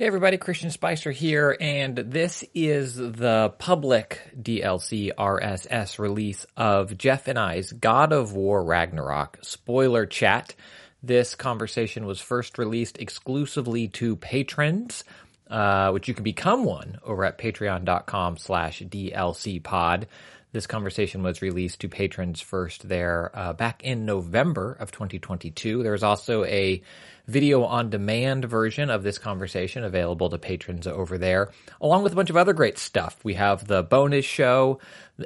[0.00, 7.28] Hey everybody, Christian Spicer here, and this is the public DLC RSS release of Jeff
[7.28, 10.54] and I's God of War Ragnarok spoiler chat.
[11.02, 15.04] This conversation was first released exclusively to patrons,
[15.50, 20.06] uh, which you can become one over at patreon.com slash dlcpod.
[20.52, 25.84] This conversation was released to patrons first there uh, back in November of 2022.
[25.84, 26.82] There's also a
[27.28, 32.16] video on demand version of this conversation available to patrons over there, along with a
[32.16, 33.16] bunch of other great stuff.
[33.22, 34.80] We have the bonus show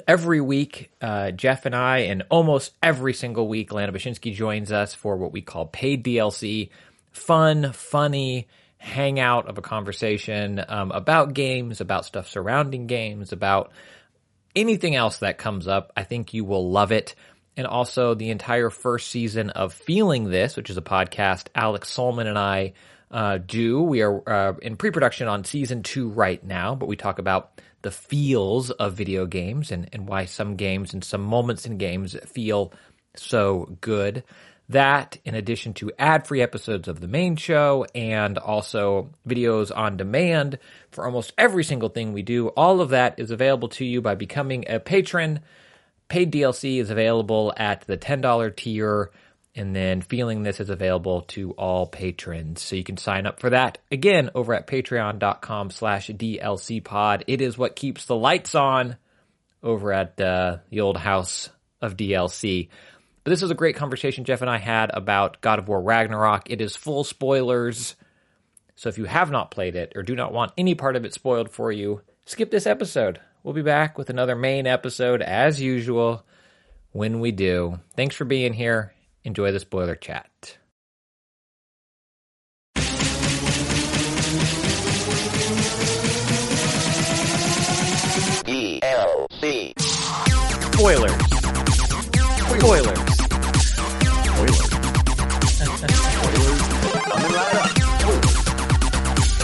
[0.07, 0.91] every week.
[1.01, 5.31] Uh, Jeff and I, and almost every single week, Lana Bashinsky joins us for what
[5.31, 6.69] we call paid DLC.
[7.11, 13.71] Fun, funny, hangout of a conversation um, about games, about stuff surrounding games, about
[14.55, 15.91] anything else that comes up.
[15.95, 17.15] I think you will love it.
[17.57, 22.27] And also the entire first season of Feeling This, which is a podcast Alex Zalben
[22.27, 22.73] and I
[23.11, 23.81] uh, do.
[23.81, 27.61] We are uh, in pre production on season two right now, but we talk about
[27.81, 32.15] the feels of video games and, and why some games and some moments in games
[32.25, 32.73] feel
[33.15, 34.23] so good.
[34.69, 39.97] That, in addition to ad free episodes of the main show and also videos on
[39.97, 40.57] demand
[40.91, 44.15] for almost every single thing we do, all of that is available to you by
[44.15, 45.41] becoming a patron.
[46.07, 49.11] Paid DLC is available at the $10 tier,
[49.55, 52.61] and then Feeling This is available to all patrons.
[52.61, 57.23] So you can sign up for that again over at patreon.com slash DLCpod.
[57.27, 58.97] It is what keeps the lights on
[59.61, 61.49] over at uh, the old house
[61.81, 62.69] of DLC.
[63.25, 66.51] But this is a great conversation Jeff and I had about God of War Ragnarok.
[66.51, 67.95] It is full spoilers.
[68.75, 71.13] So if you have not played it or do not want any part of it
[71.13, 73.19] spoiled for you, skip this episode.
[73.41, 76.23] We'll be back with another main episode as usual
[76.91, 77.79] when we do.
[77.95, 78.93] Thanks for being here.
[79.23, 80.59] Enjoy the spoiler chat.
[88.45, 89.73] DLC.
[90.75, 91.34] Spoilers.
[92.47, 92.85] Spoilers.
[97.05, 97.69] Coming right up.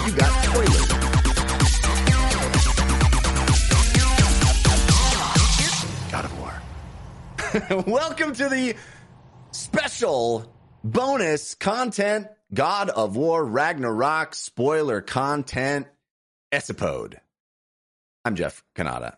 [0.05, 0.87] You got spoilers.
[6.11, 6.53] God of War.
[7.87, 8.75] Welcome to the
[9.51, 15.87] special bonus content God of War Ragnarok spoiler content
[16.51, 17.17] escapode.
[18.23, 19.15] I'm Jeff Cannata.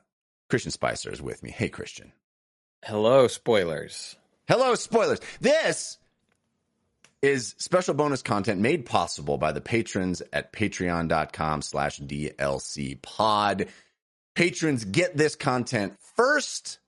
[0.49, 1.51] Christian Spicer is with me.
[1.51, 2.13] Hey, Christian.
[2.85, 4.17] Hello, spoilers.
[4.45, 5.21] Hello, spoilers.
[5.39, 5.97] This
[7.21, 13.67] is special bonus content made possible by the patrons at patreon.com slash DLC pod.
[14.35, 16.79] Patrons get this content first.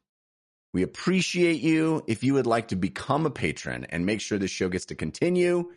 [0.73, 2.03] We appreciate you.
[2.07, 4.95] If you would like to become a patron and make sure this show gets to
[4.95, 5.72] continue,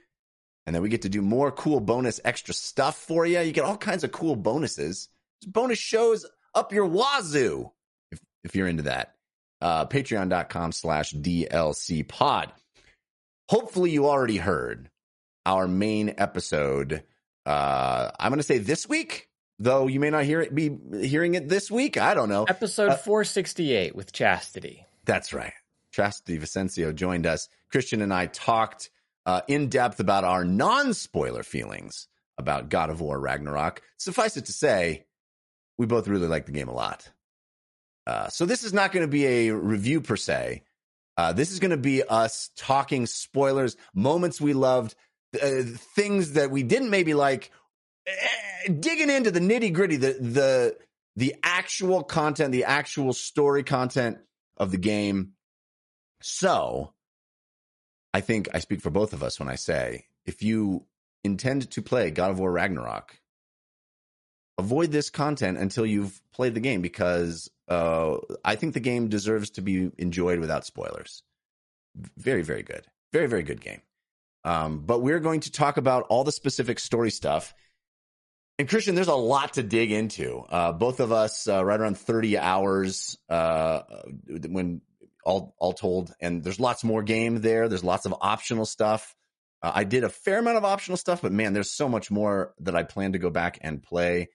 [0.67, 3.65] and then we get to do more cool bonus extra stuff for you, you get
[3.65, 5.11] all kinds of cool bonuses.
[5.47, 7.71] Bonus shows up your wazoo
[8.11, 9.15] if, if you're into that
[9.61, 12.53] uh, patreon.com slash DLC pod.
[13.49, 14.91] Hopefully, you already heard
[15.47, 17.03] our main episode.
[17.47, 21.35] Uh, I'm going to say this week, though you may not hear it, be hearing
[21.35, 21.97] it this week.
[21.97, 22.45] I don't know.
[22.45, 24.85] Episode Uh, 468 with Chastity.
[25.07, 25.55] That's right.
[25.93, 27.49] Chastity Vicencio joined us.
[27.71, 28.91] Christian and I talked
[29.25, 33.81] uh, in depth about our non spoiler feelings about God of War Ragnarok.
[33.97, 35.07] Suffice it to say,
[35.79, 37.11] we both really like the game a lot.
[38.09, 40.63] Uh, so this is not going to be a review per se.
[41.19, 44.95] Uh, this is going to be us talking spoilers, moments we loved,
[45.35, 45.63] uh,
[45.95, 47.51] things that we didn't maybe like,
[48.07, 50.77] eh, digging into the nitty gritty, the the
[51.17, 54.19] the actual content, the actual story content
[54.57, 55.33] of the game.
[56.23, 56.95] So,
[58.15, 60.87] I think I speak for both of us when I say if you
[61.25, 63.21] intend to play God of War Ragnarok,
[64.59, 69.51] avoid this content until you've played the game because uh, I think the game deserves
[69.51, 71.23] to be enjoyed without spoilers.
[72.17, 72.87] Very, very good.
[73.13, 73.81] Very, very good game.
[74.45, 77.55] Um, but we're going to talk about all the specific story stuff.
[78.59, 80.45] And Christian, there's a lot to dig into.
[80.49, 83.83] Uh, both of us, uh, right around 30 hours, uh,
[84.49, 84.81] when
[85.25, 87.69] all all told, and there's lots more game there.
[87.69, 89.15] There's lots of optional stuff.
[89.63, 92.55] Uh, I did a fair amount of optional stuff, but man, there's so much more
[92.61, 94.29] that I plan to go back and play.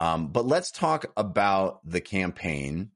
[0.00, 2.90] Um, but let's talk about the campaign.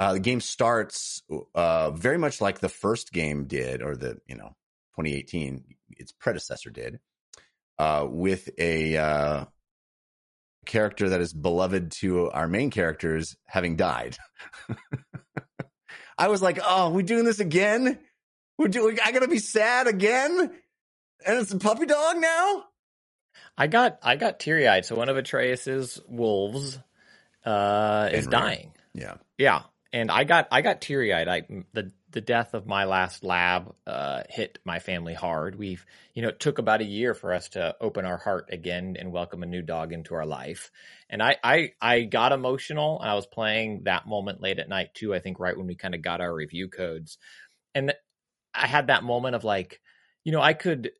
[0.00, 1.22] Uh, the game starts
[1.54, 4.54] uh, very much like the first game did, or the you know
[4.96, 7.00] 2018, its predecessor did,
[7.78, 9.44] uh, with a uh,
[10.66, 14.16] character that is beloved to our main characters having died.
[16.18, 17.98] I was like, "Oh, we doing this again?
[18.56, 18.98] We're doing.
[19.04, 20.52] I gotta be sad again,
[21.26, 22.64] and it's a puppy dog now."
[23.58, 24.84] I got I got teary eyed.
[24.84, 26.78] So one of Atreus's wolves
[27.44, 28.72] uh, is dying.
[28.94, 29.16] Yeah.
[29.36, 29.62] Yeah,
[29.92, 31.28] and I got I got teary eyed.
[31.28, 35.58] I the the death of my last lab uh, hit my family hard.
[35.58, 35.84] We've
[36.14, 39.12] you know it took about a year for us to open our heart again and
[39.12, 40.70] welcome a new dog into our life.
[41.10, 43.00] And I I I got emotional.
[43.02, 45.12] I was playing that moment late at night too.
[45.12, 47.18] I think right when we kind of got our review codes,
[47.74, 47.92] and
[48.54, 49.80] I had that moment of like,
[50.22, 50.92] you know, I could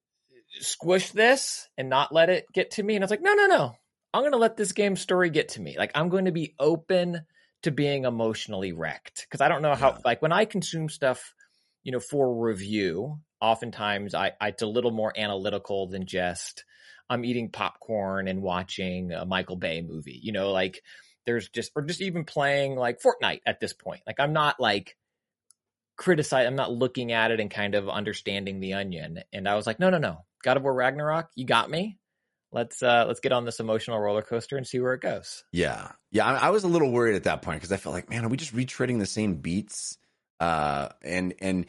[0.63, 2.95] squish this and not let it get to me.
[2.95, 3.75] And I was like, no, no, no.
[4.15, 5.77] I'm going to let this game story get to me.
[5.79, 7.23] Like, I'm going to be open
[7.63, 9.27] to being emotionally wrecked.
[9.31, 9.99] Cause I don't know how, Yeah.
[10.05, 11.35] like, when I consume stuff,
[11.83, 16.65] you know, for review, oftentimes I, I, it's a little more analytical than just
[17.11, 20.83] I'm eating popcorn and watching a Michael Bay movie, you know, like
[21.27, 24.03] there's just, or just even playing like Fortnite at this point.
[24.07, 24.97] Like, I'm not like,
[25.99, 29.67] criticize i'm not looking at it and kind of understanding the onion and i was
[29.67, 31.99] like no no no god of war ragnarok you got me
[32.53, 35.93] let's uh let's get on this emotional roller coaster and see where it goes Yeah.
[36.11, 36.27] Yeah.
[36.27, 38.29] I, I was a little worried at that point because I felt like, man, are
[38.29, 39.99] we just retreading the same beats?
[40.41, 41.67] Uh, and, and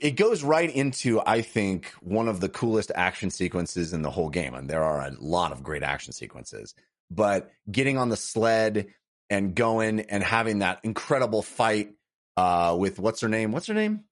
[0.00, 4.30] it goes right into, I think, one of the coolest action sequences in the whole
[4.30, 4.54] game.
[4.54, 6.74] And there are a lot of great action sequences,
[7.10, 8.88] but getting on the sled
[9.30, 11.90] and going and having that incredible fight,
[12.36, 13.52] uh, with what's her name?
[13.52, 14.04] What's her name?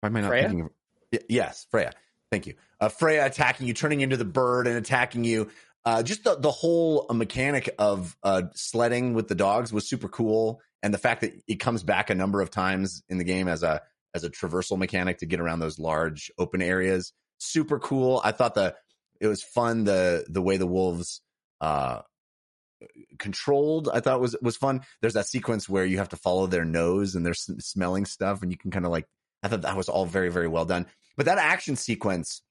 [0.00, 0.42] Why am I not Freya?
[0.42, 0.70] thinking of
[1.12, 1.92] Y- Yes, Freya.
[2.30, 2.54] Thank you.
[2.80, 5.50] Uh, Freya attacking you, turning into the bird and attacking you.
[5.84, 10.60] Uh, just the, the whole mechanic of uh, sledding with the dogs was super cool,
[10.82, 13.62] and the fact that it comes back a number of times in the game as
[13.62, 13.82] a
[14.14, 18.20] as a traversal mechanic to get around those large open areas, super cool.
[18.24, 18.74] I thought the
[19.20, 21.20] it was fun the the way the wolves
[21.60, 22.00] uh,
[23.18, 23.88] controlled.
[23.92, 24.82] I thought was was fun.
[25.00, 28.50] There's that sequence where you have to follow their nose and they're smelling stuff, and
[28.50, 29.06] you can kind of like.
[29.42, 30.86] I thought that was all very very well done.
[31.16, 32.42] But that action sequence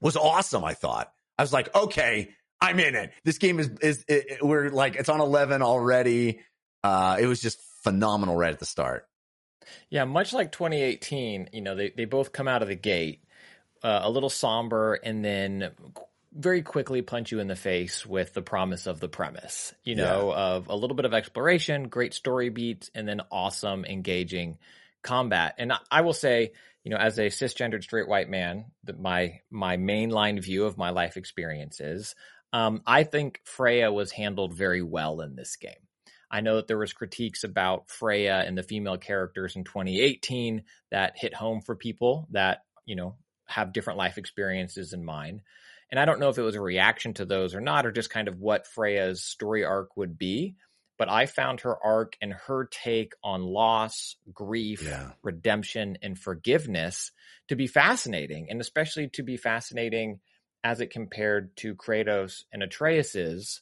[0.00, 0.64] was awesome.
[0.64, 2.30] I thought I was like, okay,
[2.60, 3.12] I'm in it.
[3.24, 6.40] This game is is it, it- we're like it's on 11 already.
[6.84, 9.06] Uh, it was just phenomenal right at the start.
[9.90, 13.22] yeah much like 2018 you know they, they both come out of the gate
[13.84, 15.70] uh, a little somber and then
[16.34, 20.32] very quickly punch you in the face with the promise of the premise you know
[20.32, 24.56] of a little bit of exploration great story beats and then awesome engaging
[25.02, 25.56] combat.
[25.58, 26.52] And I, will say
[26.84, 30.90] you know as a cisgendered straight white man that my my mainline view of my
[30.90, 32.14] life experiences
[32.52, 35.74] um, i think freya was handled very well in this game.
[36.32, 41.12] I know that there was critiques about Freya and the female characters in 2018 that
[41.14, 45.42] hit home for people that, you know, have different life experiences than mine.
[45.92, 48.10] And I don't know if it was a reaction to those or not, or just
[48.10, 50.56] kind of what Freya's story arc would be.
[50.98, 55.12] But I found her arc and her take on loss, grief, Yeah.
[55.22, 57.12] redemption, and forgiveness
[57.48, 60.20] to be fascinating, and especially to be fascinating
[60.64, 63.60] as it compared to Kratos and Atreus's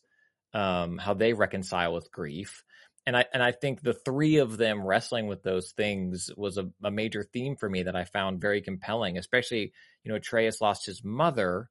[0.53, 2.65] um, how they reconcile with grief.
[3.07, 6.71] And I and I think the three of them wrestling with those things was a,
[6.85, 9.19] a major theme for me that I found very compelling.
[9.19, 9.73] Especially,
[10.05, 11.71] you know, Atreus lost his mother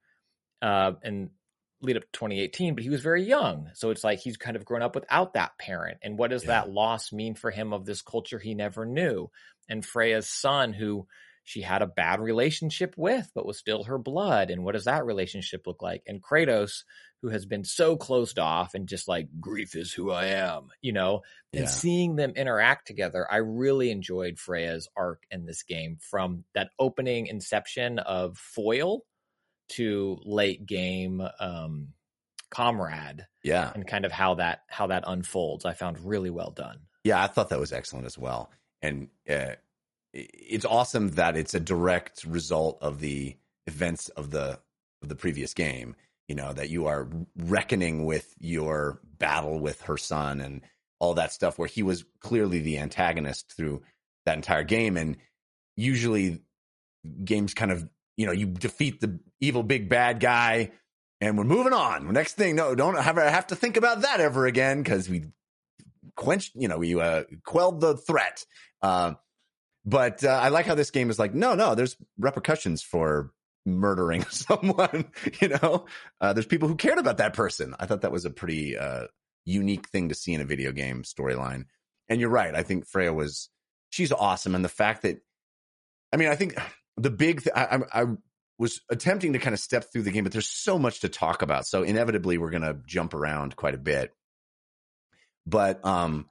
[0.62, 1.30] uh, and
[1.82, 4.66] lead up to 2018, but he was very young, so it's like he's kind of
[4.66, 5.98] grown up without that parent.
[6.02, 6.48] And what does Yeah.
[6.64, 9.30] that loss mean for him of this culture he never knew?
[9.70, 11.08] And Freya's son, who
[11.46, 14.52] she had a bad relationship with, but was still her blood.
[14.52, 16.04] And what does that relationship look like?
[16.06, 16.84] And Kratos,
[17.22, 20.92] who has been so closed off and just like grief is who I am, you
[20.92, 21.22] know,
[21.54, 21.62] Yeah.
[21.62, 26.70] and seeing them interact together, I really enjoyed Freya's arc in this game from that
[26.78, 29.02] opening inception of foil
[29.70, 31.90] to late game um,
[32.50, 33.72] comrade Yeah.
[33.74, 35.66] and kind of how that how that unfolds.
[35.66, 36.80] I found really well done.
[37.04, 38.52] Yeah, I thought that was excellent as well.
[38.82, 39.56] And uh,
[40.14, 44.60] it's awesome that it's a direct result of the events of the
[45.02, 45.96] of the previous game.
[46.28, 47.08] You know that you are
[47.38, 50.62] reckoning with your battle with her son and
[51.00, 53.82] all that stuff, where he was clearly the antagonist through
[54.26, 54.98] that entire game.
[54.98, 55.18] And
[55.78, 56.42] usually,
[57.24, 57.88] games kind of
[58.20, 60.72] you know you defeat the evil big bad guy,
[61.22, 62.12] and we're moving on.
[62.12, 65.28] Next thing, no, don't have have to think about that ever again because we
[66.18, 68.46] quenched, you know, we uh, quelled the threat.
[68.82, 69.14] Uh,
[69.86, 73.32] but uh, I like how this game is like, no, no, there's repercussions for
[73.66, 75.06] murdering someone.
[75.40, 75.86] You know,
[76.20, 77.74] uh, there's people who cared about that person.
[77.80, 79.06] I thought that was a pretty uh,
[79.46, 81.68] unique thing to see in a video game storyline.
[82.10, 82.54] And you're right.
[82.54, 83.48] I think Freya was
[83.92, 85.22] she's awesome, and the fact that
[86.12, 86.58] I mean, I think
[87.00, 88.06] the big th- I, I, I
[88.58, 91.42] was attempting to kind of step through the game, but there's so much to talk
[91.42, 91.66] about.
[91.66, 94.14] So inevitably, we're going to jump around quite a bit
[95.46, 96.30] but um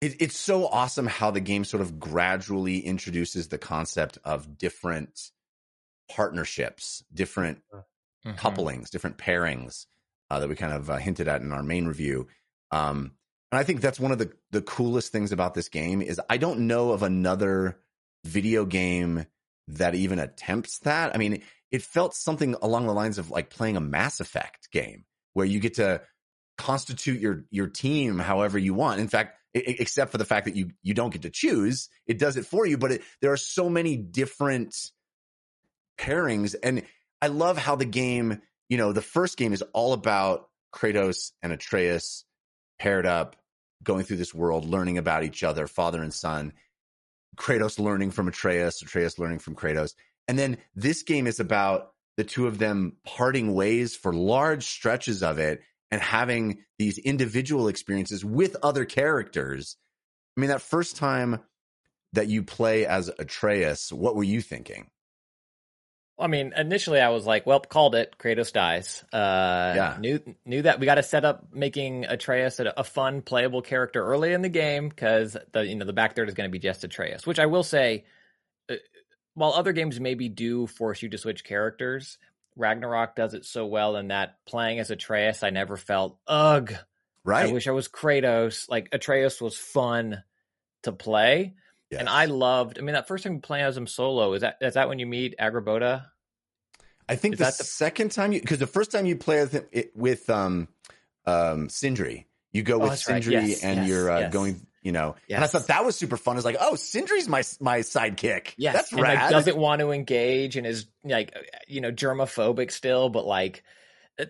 [0.00, 5.30] it, it's so awesome how the game sort of gradually introduces the concept of different
[6.10, 7.62] partnerships different
[8.24, 8.36] Mhm.
[8.36, 9.86] couplings, different pairings
[10.30, 12.28] uh, that we kind of uh, hinted at in our main review.
[12.70, 13.12] Um,
[13.50, 16.36] and I think that's one of the the coolest things about this game is I
[16.36, 17.78] don't know of another
[18.24, 19.24] video game
[19.78, 21.14] that even attempts that.
[21.14, 25.04] I mean, it felt something along the lines of like playing a Mass Effect game
[25.34, 26.02] where you get to
[26.58, 29.00] constitute your your team however you want.
[29.00, 32.18] In fact, e- except for the fact that you you don't get to choose, it
[32.18, 32.76] does it for you.
[32.76, 34.74] But it, there are so many different
[35.98, 36.84] pairings, and
[37.22, 38.42] I love how the game.
[38.68, 42.24] You know, the first game is all about Kratos and Atreus
[42.78, 43.36] paired up,
[43.82, 46.52] going through this world, learning about each other, father and son.
[47.36, 49.94] Kratos learning from Atreus, Atreus learning from Kratos.
[50.28, 55.22] And then this game is about the two of them parting ways for large stretches
[55.22, 55.60] of it
[55.90, 59.76] and having these individual experiences with other characters.
[60.36, 61.40] I mean, that first time
[62.12, 64.90] that you play as Atreus, what were you thinking?
[66.20, 68.14] I mean, initially I was like, "Well, called it.
[68.18, 69.96] Kratos dies." Uh, Yeah.
[69.98, 74.04] Knew knew that we got to set up making Atreus a, a fun, playable character
[74.04, 76.58] early in the game because the you know the back third is going to be
[76.58, 77.26] just Atreus.
[77.26, 78.04] Which I will say,
[78.70, 78.74] uh,
[79.34, 82.18] while other games maybe do force you to switch characters,
[82.56, 86.74] Ragnarok does it so well in that playing as Atreus, I never felt ugh.
[87.24, 87.48] Right.
[87.48, 88.68] I wish I was Kratos.
[88.68, 90.22] Like Atreus was fun
[90.84, 91.54] to play.
[91.90, 92.00] Yes.
[92.00, 92.78] And I loved.
[92.78, 94.98] I mean, that first time you play as him solo is that is that when
[95.00, 96.06] you meet Angrboda?
[97.10, 99.92] I think the, the- second time you, because the first time you play with, it,
[99.94, 100.68] with um,
[101.26, 103.22] um, Sindri, you go Oh, with that's right.
[103.22, 104.32] Sindri Yes, and yes, you're uh, yes.
[104.32, 106.36] going, you know, and I thought that was super fun.
[106.36, 108.54] It's like, oh, Sindri's my my sidekick.
[108.56, 109.18] Yes, that's and rad.
[109.18, 111.34] like doesn't want to engage and is like
[111.68, 113.62] you know germophobic still, but like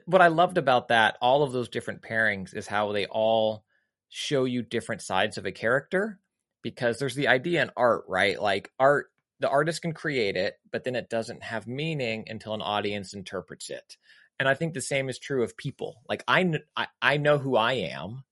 [0.06, 3.64] what I loved about that, all of those different pairings is how they all
[4.08, 6.18] show you different sides of a character
[6.62, 8.40] because there's the idea in art, right?
[8.40, 9.10] Like art,
[9.40, 13.70] the artist can create it, but then it doesn't have meaning until an audience interprets
[13.70, 13.96] it.
[14.38, 16.02] And I think the same is true of people.
[16.08, 18.24] Like I, kn- I, I know who I am,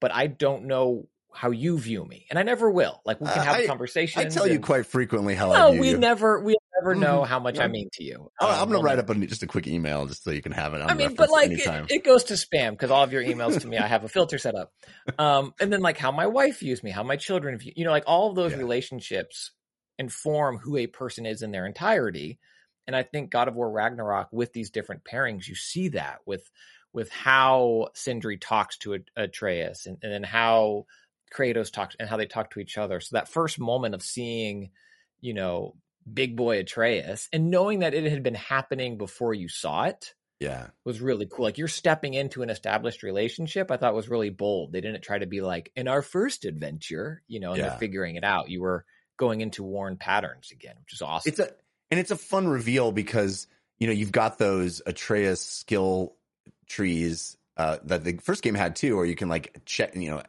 [0.00, 3.00] but I don't know how you view me, and I never will.
[3.04, 4.20] Like we can Uh, have I- a conversation.
[4.20, 5.98] I tell you quite frequently how I view we you.
[5.98, 7.26] never we never know Mhm.
[7.26, 7.70] how much I Mhm.
[7.72, 8.30] mean to you.
[8.40, 10.42] Oh, Um, I'm gonna we'll write up a, just a quick email just so you
[10.42, 10.78] can have it.
[10.78, 13.66] I mean, but like it, it goes to spam because all of your emails to
[13.66, 14.72] me, I have a filter set up.
[15.18, 17.90] Um, and then like how my wife views me, how my children view, you know,
[17.90, 18.58] like all of those Yeah.
[18.58, 19.50] relationships
[19.98, 22.38] inform who a person is in their entirety.
[22.86, 26.50] And I think God of War Ragnarok with these different pairings, you see that with
[26.92, 30.86] with how Sindri talks to Atreus and, and then how
[31.34, 33.00] Kratos talks and how they talk to each other.
[33.00, 34.70] So that first moment of seeing,
[35.20, 35.76] you know,
[36.12, 40.70] big boy Atreus and knowing that it had been happening before you saw it yeah,
[40.84, 41.44] was really cool.
[41.44, 44.72] Like you're stepping into an established relationship, I thought was really bold.
[44.72, 47.64] They didn't try to be like in our first adventure, you know, and Yeah.
[47.64, 48.50] they're figuring it out.
[48.50, 48.84] You were
[49.16, 51.30] going into worn patterns again, which is awesome.
[51.30, 51.50] it's a
[51.90, 53.46] and it's a fun reveal because
[53.78, 56.14] you know you've got those Atreus skill
[56.68, 60.22] trees uh, that the first game had too, or you can like check, you know,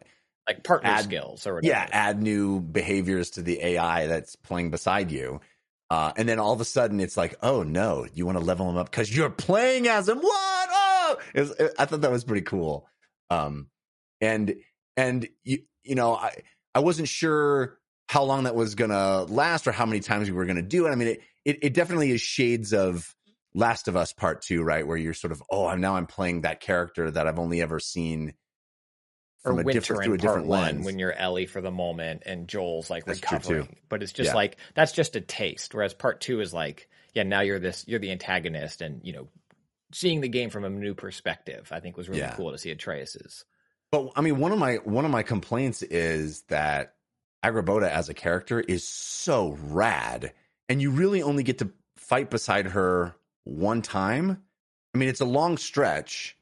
[0.48, 1.72] like partner add- skills or whatever.
[1.74, 5.42] yeah, add new behaviors to the AI that's playing beside you.
[5.90, 8.70] Uh, and then all of a sudden it's like, oh no, you want to level
[8.70, 10.18] him up because you're playing as him.
[10.20, 10.70] What?
[10.72, 12.88] Oh, it was, it- I thought that was pretty cool.
[13.30, 13.68] Um,
[14.22, 14.56] and,
[14.98, 16.42] and you, you know, I,
[16.74, 17.78] I wasn't sure
[18.08, 20.62] how long that was going to last or how many times we were going to
[20.62, 20.92] do it.
[20.92, 23.16] I mean, it, it, it definitely is shades of
[23.54, 24.86] Last of Us Part Two, right?
[24.86, 27.80] Where you're sort of, oh, I'm now I'm playing that character that I've only ever
[27.80, 28.34] seen
[29.44, 30.86] or from a winter different in through a part different one lens.
[30.86, 33.76] when you're Ellie for the moment and Joel's like That's recovering.
[33.90, 34.36] But it's just Yeah.
[34.36, 35.74] like that's just a taste.
[35.74, 39.28] Whereas part two is like, yeah, now you're this you're the antagonist and you know,
[39.94, 42.34] seeing the game from a new perspective, I think was really Yeah.
[42.36, 43.46] cool to see Atreus's.
[43.92, 46.95] But I mean, one of my one of my complaints is that
[47.46, 50.34] Angrboda as a character is so rad,
[50.68, 54.42] and you really only get to fight beside her one time.
[54.94, 56.38] I mean, it's a long stretch,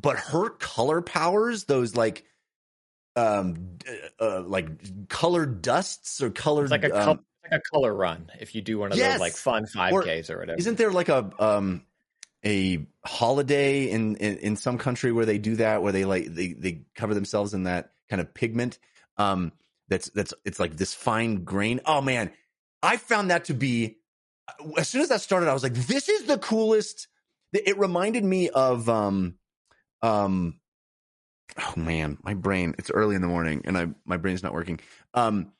[0.00, 2.24] but her color powers, those like,
[3.16, 3.78] um,
[4.20, 8.30] uh, like colored dusts or colored, It's like a um, col- like a color run
[8.40, 9.12] if you do one of Yes!
[9.12, 10.58] those like fun five Ks or, whatever.
[10.58, 11.82] Isn't there like a um
[12.44, 16.52] a holiday in, in in some country where they do that where they like they
[16.52, 18.78] they cover themselves in that kind of pigment
[19.16, 19.52] um
[19.88, 21.80] that's that's it's like this fine grain.
[21.86, 22.30] Oh man,
[22.82, 23.98] I found that to be
[24.76, 27.08] as soon as that started I was like this is the coolest
[27.52, 29.36] it reminded me of um
[30.02, 30.60] um
[31.58, 34.80] oh man, my brain it's early in the morning and I my brain's not working.
[35.14, 35.52] Um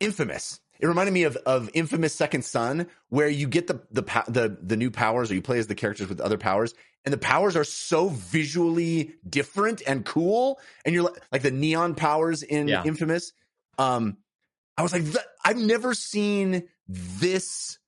[0.00, 0.60] Infamous.
[0.80, 4.76] It reminded me of of Infamous Second Son, where you get the the the the
[4.76, 7.64] new powers, or you play as the characters with other powers, and the powers are
[7.64, 12.82] so visually different and cool, and you're like, like the neon powers in Yeah.
[12.84, 13.32] Infamous.
[13.78, 14.18] Um,
[14.76, 15.04] I was like,
[15.44, 17.78] I've never seen this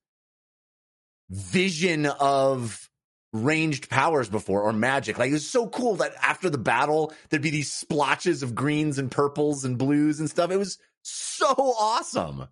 [1.29, 2.89] vision of
[3.33, 5.19] ranged powers before or magic.
[5.19, 8.97] Like it was so cool that after the battle, there'd be these splotches of greens
[8.97, 10.51] and purples and blues and stuff.
[10.51, 12.47] It was so awesome.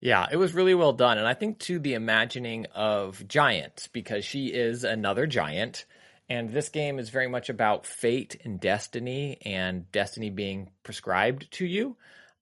[0.00, 1.18] Yeah, it was really well done.
[1.18, 5.86] And I think to the imagining of giants, because she is another giant.
[6.28, 11.66] And this game is very much about fate and destiny and destiny being prescribed to
[11.66, 11.96] you.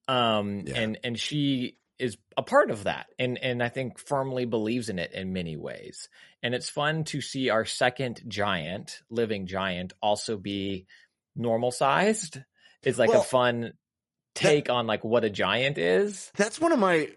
[0.09, 0.79] Um, yeah.
[0.79, 4.99] and, and she is a part of that and and I think firmly believes in
[4.99, 6.09] it in many ways.
[6.43, 10.87] And it's fun to see our second giant, living giant, also be
[11.37, 12.41] normal sized.
[12.83, 13.75] It's like well, a fun
[14.35, 16.33] take that, on like what a giant is.
[16.37, 17.11] That's one of my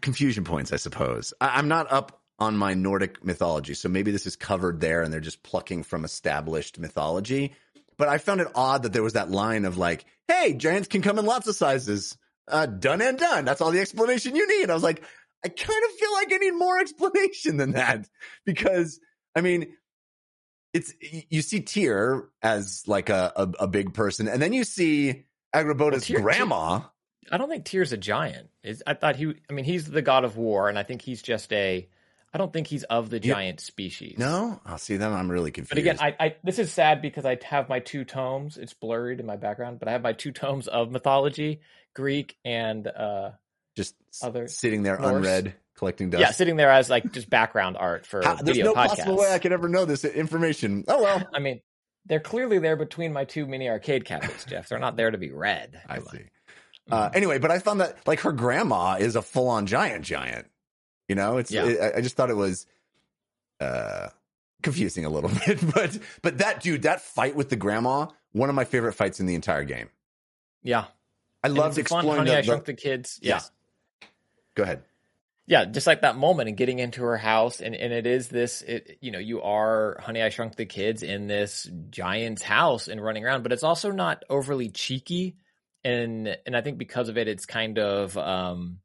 [0.00, 1.32] confusion points, I suppose.
[1.40, 5.12] I, I'm not up on my Nordic mythology, so maybe this is covered there and
[5.12, 7.54] they're just plucking from established mythology.
[7.96, 11.02] But I found it odd that there was that line of like, hey, giants can
[11.02, 12.16] come in lots of sizes
[12.48, 13.44] uh, done and done.
[13.44, 14.70] That's all the explanation you need.
[14.70, 15.02] I was like,
[15.44, 18.08] I kind of feel like I need more explanation than that
[18.44, 18.98] because
[19.36, 19.74] I mean,
[20.72, 25.24] it's you see Tyr as like a, a, a big person, and then you see
[25.54, 26.80] Angrboda's well, grandma.
[27.30, 28.50] I don't think Tyr's a giant.
[28.62, 29.34] Is I thought he.
[29.48, 31.88] I mean, he's the god of war, and I think he's just a.
[32.32, 33.64] I don't think he's of the giant yeah.
[33.64, 34.18] species.
[34.18, 34.96] No, I'll see.
[34.96, 35.70] Then I'm really confused.
[35.70, 38.56] But again, I, I this is sad because I have my two tomes.
[38.56, 41.60] It's blurred in my background, but I have my two tomes of mythology,
[41.94, 43.30] Greek and uh
[43.76, 45.16] just other sitting there Norse.
[45.16, 46.20] unread collecting dust.
[46.20, 48.88] Yeah, sitting there as like just background art for How, There's no podcasts.
[48.88, 50.84] possible way I could ever know this information.
[50.88, 51.22] Oh well.
[51.32, 51.60] I mean,
[52.06, 54.68] they're clearly there between my two mini arcade cabinets, Jeff.
[54.68, 55.80] They're not there to be read.
[55.88, 56.24] I see.
[56.90, 57.16] Uh, mm-hmm.
[57.16, 60.46] anyway, but I found that like her grandma is a full on giant giant.
[61.08, 61.66] You know, it's yeah.
[61.66, 62.66] it, I just thought it was
[63.60, 64.08] uh
[64.62, 68.54] confusing a little bit, but but that dude, that fight with the grandma, one of
[68.54, 69.88] my favorite fights in the entire game.
[70.62, 70.86] Yeah,
[71.44, 73.20] I loved exploring fun, Honey, the, I Shrunk the Kids.
[73.22, 73.34] Yeah.
[73.34, 73.50] Yes.
[74.54, 74.82] Go ahead.
[75.46, 78.62] Yeah, just like that moment and getting into her house, and, and it is this,
[78.62, 83.02] it, you know, you are Honey, I Shrunk the Kids in this giant's house and
[83.02, 85.36] running around, but it's also not overly cheeky,
[85.84, 88.78] and and I think because of it, it's kind of um,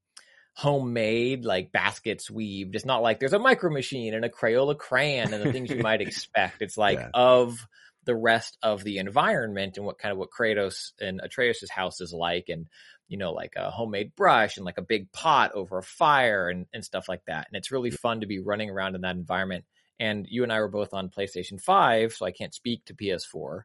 [0.54, 2.76] homemade, like baskets weaved.
[2.76, 5.82] It's not like there's a micro machine and a Crayola crayon and the things you
[5.82, 6.62] might expect.
[6.62, 7.10] It's like yeah.
[7.14, 7.58] of
[8.06, 12.12] the rest of the environment and what kind of what Kratos and Atreus's house is
[12.12, 12.68] like and
[13.08, 16.66] you know like a homemade brush and like a big pot over a fire and,
[16.74, 19.66] and stuff like that and it's really fun to be running around in that environment
[20.00, 23.62] and you and I were both on PlayStation 5 so I can't speak to PS4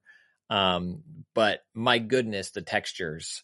[0.50, 1.02] um,
[1.35, 3.42] but my goodness the textures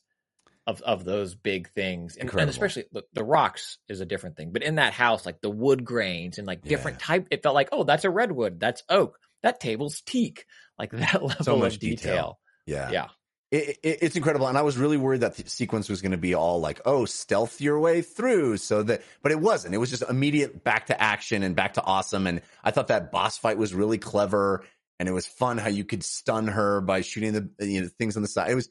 [0.67, 4.53] of, of those big things and, and especially look, the rocks is a different thing
[4.53, 7.07] but in that house like the wood grains and like different yeah.
[7.07, 10.47] type it felt like oh that's a redwood that's oak that table's teak.
[10.79, 11.97] Like that level so much of detail.
[11.97, 12.39] detail.
[12.67, 12.91] Yeah.
[12.91, 13.07] Yeah.
[13.51, 14.47] It, it, it's incredible.
[14.47, 17.05] And I was really worried that the sequence was going to be all like, oh,
[17.05, 18.59] stealth your way through.
[18.59, 19.75] So that, but it wasn't.
[19.75, 22.29] It was just immediate back to action and back to awesome.
[22.29, 24.65] And I thought that boss fight was really clever.
[25.01, 28.17] And it was fun how you could stun her by shooting the you know, things
[28.17, 28.51] on the side.
[28.51, 28.69] It was,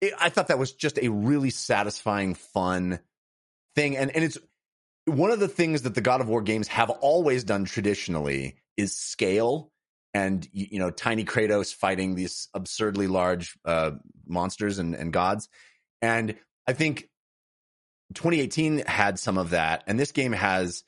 [0.00, 3.00] it, I thought that was just a really satisfying, fun
[3.76, 3.94] thing.
[3.94, 4.38] And, and it's
[5.04, 8.96] one of the things that the God of War games have always done traditionally is
[8.96, 9.70] scale
[10.14, 13.90] and you know tiny kratos fighting these absurdly large uh,
[14.26, 15.50] monsters and, and gods
[16.00, 16.34] and
[16.66, 17.10] i think
[18.14, 20.82] 2018 had some of that and this game has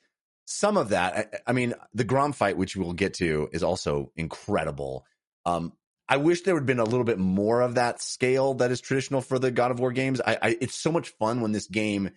[0.51, 4.11] some of that i, I mean the Garm fight which we'll get to is also
[4.15, 5.05] incredible
[5.45, 5.73] um,
[6.09, 8.81] i wish there would have been a little bit more of that scale that is
[8.81, 11.67] traditional for the god of war games I, I it's so much fun when this
[11.67, 12.11] game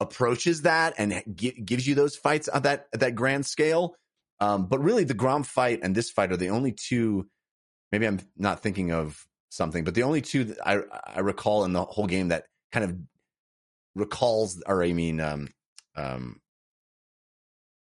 [0.00, 3.96] approaches that and gives you those fights at that at that grand scale
[4.40, 7.28] um, but really, the Garm fight and this fight are the only two.
[7.92, 10.80] Maybe I'm not thinking of something, but the only two that I
[11.14, 12.96] I recall in the whole game that kind of
[13.94, 15.48] recalls, or I mean, um,
[15.94, 16.40] um,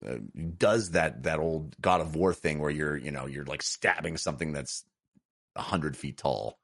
[0.06, 0.16] uh,
[0.56, 4.16] does that that old God of War thing where you're you know you're like stabbing
[4.16, 4.84] something that's
[5.56, 6.58] a hundred feet tall.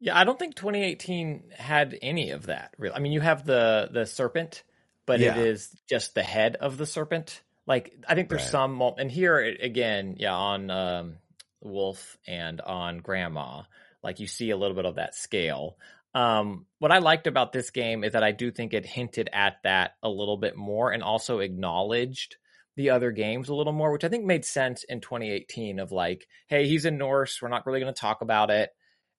[0.00, 2.74] Yeah, I don't think 2018 had any of that.
[2.78, 4.64] Really, I mean, you have the the serpent,
[5.06, 5.36] but yeah.
[5.36, 7.40] it is just the head of the serpent.
[7.66, 8.50] Like I think there's right.
[8.50, 11.16] some, and here again, yeah, on um,
[11.60, 13.62] Wolf and on Grandma,
[14.02, 15.76] like you see a little bit of that scale.
[16.14, 19.58] Um, what I liked about this game is that I do think it hinted at
[19.62, 22.36] that a little bit more and also acknowledged
[22.76, 26.26] the other games a little more, which I think made sense in 2018 of like,
[26.48, 27.40] hey, he's in Norse.
[27.40, 28.70] We're not really going to talk about it.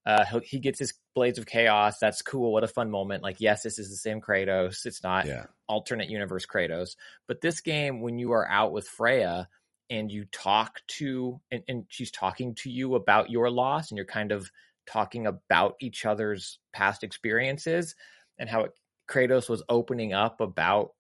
[0.06, 1.98] Uh, he gets his blades of chaos.
[2.00, 2.52] That's cool.
[2.52, 3.24] What a fun moment.
[3.24, 4.86] Like, yes, this is the same Kratos.
[4.86, 5.46] It's not yeah.
[5.68, 6.96] alternate universe Kratos.
[7.28, 9.48] But this game, when you are out with Freya
[9.90, 14.06] and you talk to, and, and she's talking to you about your loss, and you're
[14.06, 14.52] kind of
[14.86, 17.96] talking about each other's past experiences
[18.38, 18.72] and how it,
[19.10, 20.92] Kratos was opening up about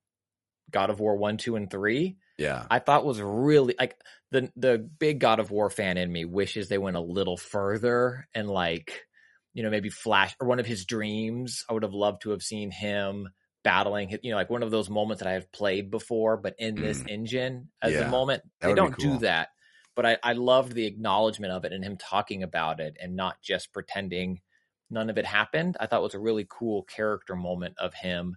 [0.71, 2.15] God of War 1, 2, and 3.
[2.43, 2.69] Yeah.
[2.69, 3.99] I thought was really like
[4.31, 8.27] the the big God of War fan in me wishes they went a little further
[8.33, 9.05] and like
[9.53, 11.63] you know maybe Flash or one of his dreams.
[11.69, 13.29] I would have loved to have seen him
[13.63, 16.79] battling you know like one of those moments that I have played before, but in
[16.79, 17.07] this Mm.
[17.07, 18.43] engine as Yeah, a moment.
[18.61, 19.17] that They don't cool.
[19.17, 19.49] do that,
[19.95, 23.41] but I I loved the acknowledgement of it and him talking about it and not
[23.41, 24.41] just pretending
[24.89, 25.77] none of it happened.
[25.79, 28.35] I thought was a really cool character moment of him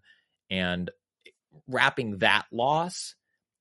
[0.50, 0.90] and
[1.66, 3.14] wrapping that loss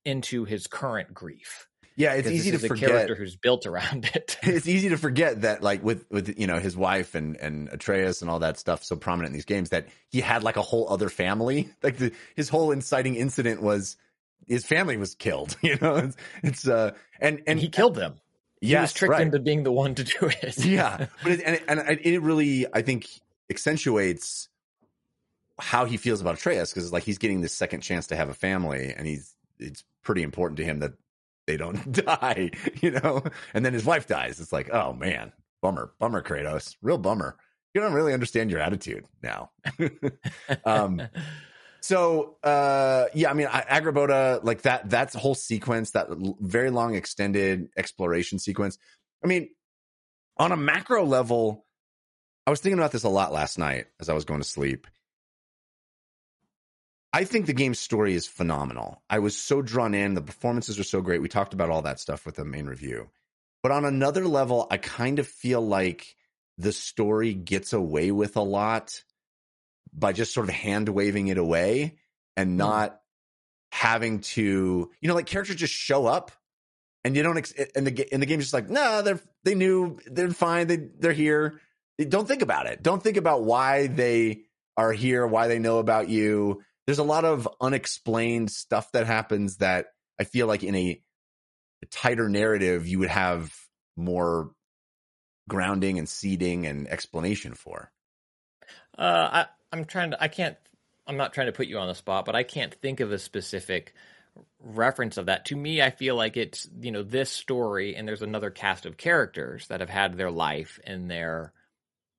[0.06, 1.68] into his current grief.
[1.98, 2.90] Yeah, it's easy to forget.
[2.90, 4.38] a character who's built around it.
[4.44, 8.22] it's easy to forget that like with with you know his wife and and Atreus
[8.22, 10.92] and all that stuff so prominent in these games that he had like a whole
[10.92, 13.96] other family like the, his whole inciting incident was
[14.46, 16.92] his family was killed you know it's, it's uh
[17.22, 18.16] and and and he killed them.
[18.62, 19.22] He yes, was tricked right.
[19.22, 20.58] into being the one to do it.
[20.66, 23.08] yeah but it, and, and it- it really i think
[23.50, 24.50] accentuates
[25.60, 28.28] how he feels about Atreus because it's like he's getting this second chance to have
[28.30, 30.94] a family and he's it's pretty important to him that
[31.48, 33.24] they don't die you know?
[33.54, 34.40] And then his wife dies.
[34.40, 36.76] It's like oh man bummer bummer kratos.
[36.82, 37.38] Real bummer.
[37.74, 39.52] You don't really understand your attitude now.
[40.66, 41.02] Um
[41.86, 46.72] so uh yeah i mean I, Angrboda like that that's whole sequence that l- very
[46.72, 48.80] long extended exploration sequence
[49.24, 49.50] i mean
[50.38, 51.64] on a macro level
[52.48, 54.88] i was thinking about this a lot last night as i was going to sleep
[57.16, 60.84] i think the game's story is phenomenal i was so drawn in the performances are
[60.84, 63.10] so great we talked about all that stuff with the main review
[63.64, 66.16] but on another level i kind of feel like
[66.58, 69.04] the story gets away with a lot
[69.94, 71.98] by just sort of hand waving it away
[72.36, 72.58] and hmm.
[72.58, 73.00] not
[73.72, 76.32] having to, you know, like characters just show up
[77.04, 80.00] and you don't, ex- and the, and the game's just like, no, they're, they knew
[80.06, 80.68] they're fine.
[80.68, 81.60] They, they're here.
[81.98, 82.84] Don't think about it.
[82.84, 84.44] Don't think about why they
[84.78, 86.62] are here, why they know about you.
[86.86, 89.88] There's a lot of unexplained stuff that happens that
[90.20, 91.02] I feel like in a
[91.92, 93.54] tighter narrative, you would have
[93.96, 94.52] more
[95.48, 97.92] grounding and seeding and explanation for.
[98.98, 100.22] Uh, I, I'm trying to.
[100.22, 100.58] I can't.
[101.08, 103.20] I'm not trying to put you on the spot, but I can't think of a
[103.20, 103.94] specific
[104.60, 105.46] reference of that.
[105.46, 108.98] To me, I feel like it's you know this story, and there's another cast of
[108.98, 111.54] characters that have had their life and their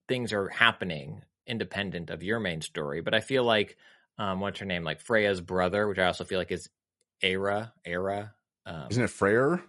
[0.09, 3.01] things are happening independent of your main story.
[3.01, 3.77] But I feel like
[4.19, 6.69] um, what's her name, like Freya's brother, which I also feel like is
[7.23, 8.35] Era, Era,
[8.67, 9.63] um, Isn't it Freyr?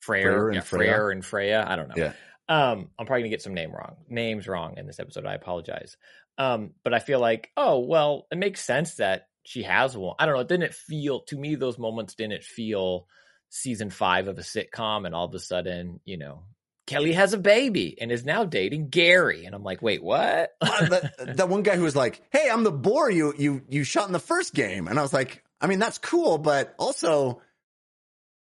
[0.00, 0.92] Freyr, Freyr and yeah, Freya?
[0.92, 1.64] Freyr and Freya.
[1.66, 1.94] I don't know.
[1.96, 2.12] Yeah.
[2.48, 5.24] Um, I'm probably gonna get some name wrong, names wrong in this episode.
[5.24, 5.96] I apologize.
[6.36, 10.16] Um, but I feel like, oh well, it makes sense that she has one.
[10.18, 10.40] I don't know.
[10.40, 13.06] It didn't feel to me those moments didn't feel
[13.50, 16.44] season five of a sitcom, and all of a sudden, you know,
[16.90, 20.50] Kelly has a baby and is now dating Gary, and I'm like, wait, what?
[20.60, 23.84] Uh, that, that one guy who was like, "Hey, I'm the boar you you you
[23.84, 27.42] shot in the first game," and I was like, "I mean, that's cool, but also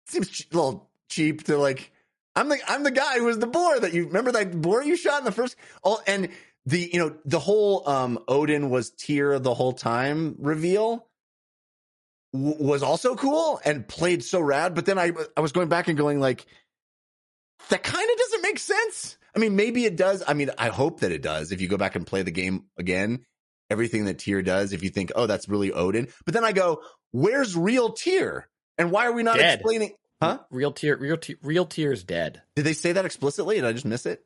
[0.08, 1.92] seems a little cheap to like."
[2.34, 4.96] I'm the I'm the guy who was the boar that you remember that boar you
[4.96, 5.54] shot in the first.
[5.84, 6.30] Oh, and
[6.66, 11.06] the you know the whole um Odin was Tyr the whole time reveal
[12.32, 14.74] w- was also cool and played so rad.
[14.74, 16.46] But then I I was going back and going like,
[17.68, 19.16] that kind of doesn't make sense.
[19.34, 20.22] I mean, maybe it does.
[20.26, 21.52] I mean, I hope that it does.
[21.52, 23.24] If you go back and play the game again,
[23.70, 26.08] everything that Tyr does, if you think, oh, that's really Odin.
[26.24, 28.48] But then I go, where's real Tyr?
[28.78, 29.60] And why are we not Dead.
[29.60, 29.92] explaining?
[30.20, 30.38] Huh?
[30.50, 32.42] Real Tyr, real Tyr, real Tyr's dead.
[32.54, 33.56] Did they say that explicitly?
[33.56, 34.24] Did I just miss it?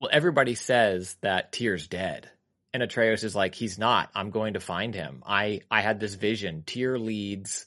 [0.00, 2.28] Well, everybody says that Tyr's dead.
[2.74, 4.10] And Atreus is like, he's not.
[4.14, 5.22] I'm going to find him.
[5.26, 6.64] I, I had this vision.
[6.66, 7.66] Tyr leads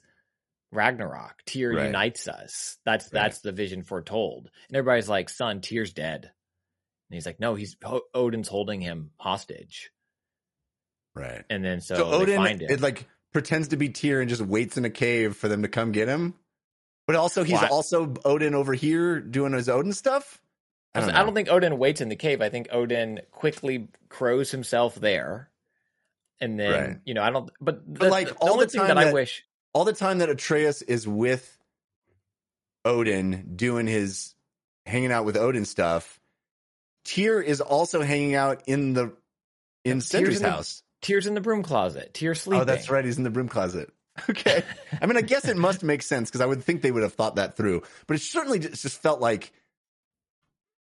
[0.71, 1.43] Ragnarok.
[1.45, 1.85] Tyr Right.
[1.87, 2.77] unites us.
[2.85, 3.11] That's Right.
[3.13, 4.49] that's the vision foretold.
[4.67, 6.25] And everybody's like, son, Tyr's dead.
[6.25, 9.91] And he's like, no, he's Ho- Odin's holding him hostage.
[11.15, 11.43] Right.
[11.49, 12.69] And then so, So, they Odin, find him.
[12.71, 15.67] it like pretends to be Tyr and just waits in a cave for them to
[15.67, 16.35] come get him.
[17.07, 20.41] But also, he's Well, I- also Odin over here doing his Odin stuff.
[20.93, 21.31] I don't, know.
[21.33, 22.41] think Odin waits in the cave.
[22.41, 25.49] I think Odin quickly crows himself there.
[26.41, 26.97] And then, Right.
[27.05, 29.13] you know, I don't, but, the, like, the all only the thing time that, I
[29.13, 31.57] wish, all the time that Atreus is with
[32.83, 34.33] Odin doing his
[34.85, 36.19] hanging out with Odin stuff,
[37.05, 39.13] Tyr is also hanging out in the
[39.83, 40.83] in Tyr's Sindri's in the- house.
[41.01, 42.13] Tyr's in the broom closet.
[42.13, 42.61] Tyr's sleeping.
[42.61, 43.03] Oh, that's right.
[43.03, 43.91] He's in the broom closet.
[44.29, 44.61] Okay.
[45.01, 47.13] I mean, I guess it must make sense because I would think they would have
[47.13, 47.81] thought that through.
[48.07, 49.53] But it certainly just just felt like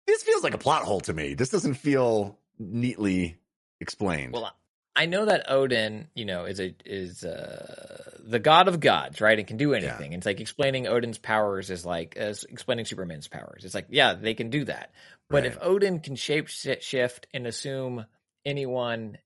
[0.08, 1.36] this feels like a plot hole to me.
[1.36, 3.38] This doesn't feel neatly
[3.80, 4.34] explained.
[4.34, 4.52] Well,
[4.96, 9.38] I know that Odin, you know, is a is uh, the god of gods, right?
[9.38, 10.14] And can do anything.
[10.14, 13.64] It's like explaining Odin's powers is like as explaining Superman's powers.
[13.64, 14.92] It's like, yeah, they can do that.
[15.30, 18.06] But if Odin can shape shift and assume
[18.46, 19.20] anyone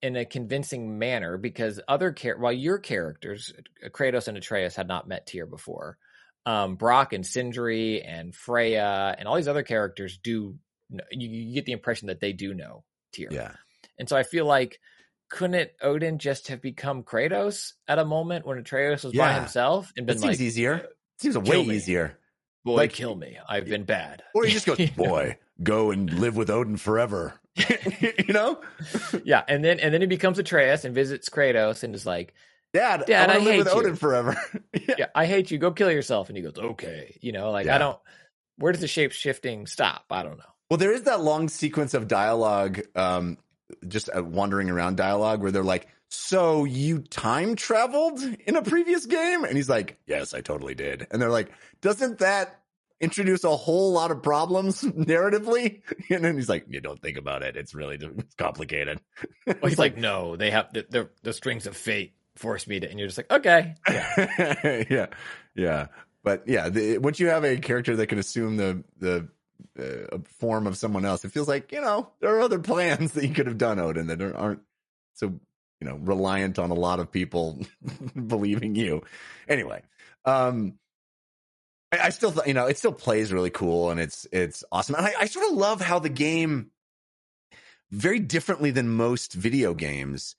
[0.00, 3.52] in a convincing manner, because other char- while your characters,
[3.90, 5.98] Kratos and Atreus, had not met Tyr before,
[6.46, 10.58] um, Brok and Sindri and Freya and all these other characters do.
[11.10, 13.28] You, you get the impression that they do know Tyr.
[13.30, 13.52] Yeah.
[13.98, 14.80] And so I feel like
[15.30, 20.06] couldn't Odin just have become Kratos at a moment when Atreus was by himself and
[20.06, 20.88] That been seems like, easier.
[21.18, 21.76] Seems way me.
[21.76, 22.18] easier.
[22.64, 23.38] "Boy, like- kill me!
[23.48, 27.34] I've been bad." Or he just goes, boy, go and live with Odin forever.
[27.56, 28.60] you know?
[29.24, 32.34] yeah, and then and then he becomes Atreus and visits Kratos and is like,
[32.74, 33.72] Dad, Dad, I I live with you.
[33.72, 34.36] Odin forever.
[34.74, 34.94] yeah.
[34.98, 35.58] "Yeah, I hate you.
[35.58, 37.76] Go kill yourself." And he goes, "Okay," you know, like Yeah.
[37.76, 37.98] I don't.
[38.58, 40.04] Where does the shape shifting stop?
[40.10, 40.44] I don't know.
[40.70, 43.38] Well, there is that long sequence of dialogue, um,
[43.86, 49.06] just uh, wandering around dialogue where they're like, so you time traveled in a previous
[49.06, 49.44] game?
[49.44, 51.06] And he's like, yes, I totally did.
[51.10, 52.60] And they're like, doesn't that
[53.00, 55.82] introduce a whole lot of problems narratively?
[56.10, 57.56] And then he's like, you don't think about it.
[57.56, 59.00] It's really it's complicated.
[59.46, 62.88] Well, he's like, "No, they have the, the the strings of fate force me to,"
[62.88, 65.06] and you're just like, "Okay." yeah, yeah,
[65.54, 65.86] yeah.
[66.22, 69.28] But yeah, the, once you have a character that can assume the the
[69.78, 73.26] uh, form of someone else, it feels like you know there are other plans that
[73.26, 74.62] you could have done, Odin, that aren't-
[75.14, 75.26] so
[75.80, 77.58] you know reliant on a lot of people
[78.26, 79.02] believing you.
[79.48, 79.82] Anyway,
[80.24, 80.74] um,
[81.92, 85.06] I, I still you know it still plays really cool and it's it's awesome, and
[85.06, 86.70] I, I sort of love how the game
[87.90, 90.34] very differently than most video games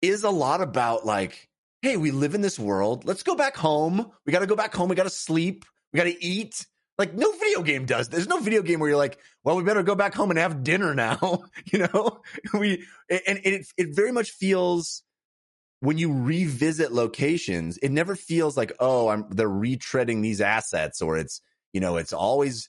[0.00, 1.48] is a lot about like
[1.82, 3.04] hey, we live in this world.
[3.04, 4.12] Let's go back home.
[4.24, 4.88] We got to go back home.
[4.88, 5.64] We got to sleep.
[5.92, 6.64] We got to eat.
[6.98, 8.08] Like no video game does.
[8.08, 10.62] There's no video game where you're like, well, we better go back home and have
[10.62, 11.44] dinner now.
[11.72, 12.22] you know,
[12.58, 15.02] we and it it very much feels
[15.80, 21.16] when you revisit locations, it never feels like oh, I'm they're retreading these assets or
[21.16, 21.40] it's
[21.72, 22.68] you know it's always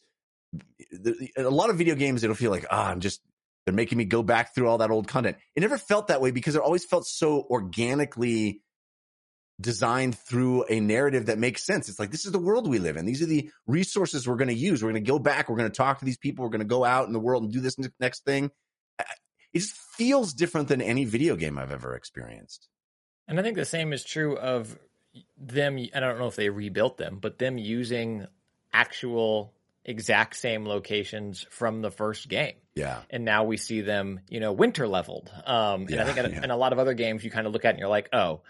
[1.37, 2.23] a lot of video games.
[2.23, 3.21] It'll feel like ah, I'm just
[3.65, 5.37] they're making me go back through all that old content.
[5.55, 8.61] It never felt that way because it always felt so organically
[9.63, 11.89] designed through a narrative that makes sense.
[11.89, 13.05] It's like this is the world we live in.
[13.05, 14.83] These are the resources we're going to use.
[14.83, 15.49] We're going to go back.
[15.49, 16.43] We're going to talk to these people.
[16.43, 18.51] We're going to go out in the world and do this next thing.
[18.99, 22.67] It just feels different than any video game I've ever experienced.
[23.27, 24.77] And I think the same is true of
[25.37, 25.77] them.
[25.93, 28.27] I don't know if they rebuilt them, but them using
[28.71, 29.53] actual
[29.85, 32.55] exact same locations from the first game.
[32.75, 33.01] Yeah.
[33.09, 35.31] And now we see them, you know, winter leveled.
[35.45, 36.43] Um, and I think in, yeah.
[36.43, 38.09] in a lot of other games, you kind of look at it and you're like,
[38.13, 38.41] oh,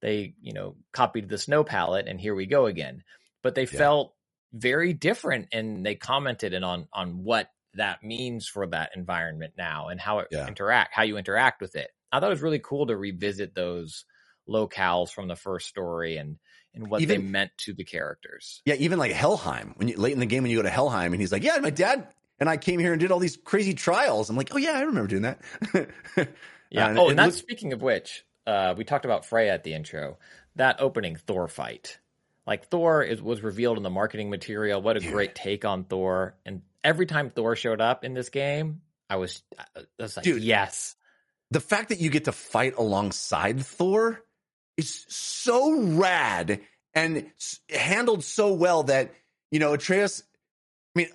[0.00, 3.02] they, you know, copied the snow palette and here we go again.
[3.42, 3.78] But they Yeah.
[3.78, 4.14] felt
[4.52, 9.88] very different and they commented in on, on what that means for that environment now
[9.88, 10.48] and how it Yeah.
[10.48, 11.90] interact, how you interact with it.
[12.12, 14.04] I thought it was really cool to revisit those
[14.48, 16.38] locales from the first story and,
[16.74, 18.62] and what they meant to the characters.
[18.64, 18.74] Yeah.
[18.74, 21.20] Even like Helheim, when you late in the game, when you go to Helheim and
[21.20, 22.08] he's like, yeah, my dad
[22.40, 24.30] and I came here and did all these crazy trials.
[24.30, 25.40] I'm like, oh yeah, I remember doing that.
[26.70, 26.86] Yeah.
[26.86, 29.64] Uh, and oh, it and that's speaking of which, uh, we talked about Freya at
[29.64, 30.18] the intro.
[30.56, 31.98] That opening Thor fight,
[32.46, 34.82] like Thor is was revealed in the marketing material.
[34.82, 35.10] What a Yeah.
[35.12, 36.34] great take on Thor!
[36.44, 40.42] And every time Thor showed up in this game, I was, I was like, Dude.
[40.42, 40.96] yes,
[41.50, 44.22] the fact that you get to fight alongside Thor
[44.76, 46.60] is so rad
[46.94, 47.30] and
[47.72, 49.12] handled so well that
[49.50, 50.22] you know Atreus.
[50.96, 51.08] I mean,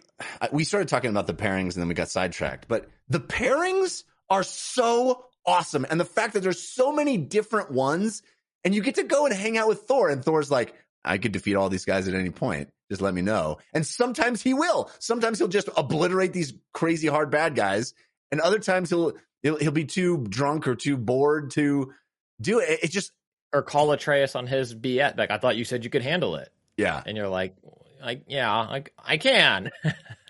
[0.54, 4.44] we started talking about the pairings and then we got sidetracked, but the pairings are
[4.44, 8.24] so awesome, and the fact that there's so many different ones,
[8.64, 11.32] and you get to go and hang out with Thor, and Thor's like, I could
[11.32, 12.70] defeat all these guys at any point.
[12.90, 13.60] Just let me know.
[13.74, 14.90] And sometimes he will.
[15.00, 17.94] Sometimes he'll just obliterate these crazy hard bad guys,
[18.32, 21.94] and other times he'll he'll, he'll be too drunk or too bored to
[22.42, 22.80] do it.
[22.84, 23.12] It just
[23.54, 25.18] or call Atreus on his BS.
[25.18, 27.02] Like I thought you said you could handle it, yeah.
[27.06, 27.56] and you're like,
[28.04, 29.72] like yeah, I, I can.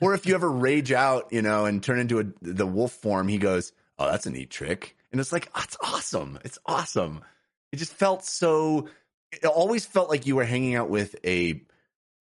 [0.01, 3.27] Or if you ever rage out, you know, and turn into a, the wolf form,
[3.27, 6.37] he goes, "Oh, that's a neat trick," and it's like, oh, it's awesome.
[6.43, 7.21] It's awesome.
[7.71, 8.89] It just felt so.
[9.31, 11.61] It always felt like you were hanging out with a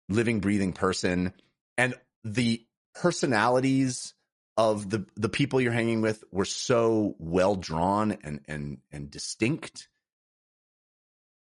[0.08, 1.32] living, breathing person,
[1.78, 2.66] and the
[2.96, 4.14] personalities
[4.56, 9.86] of the the people you're hanging with were so well drawn and and and distinct.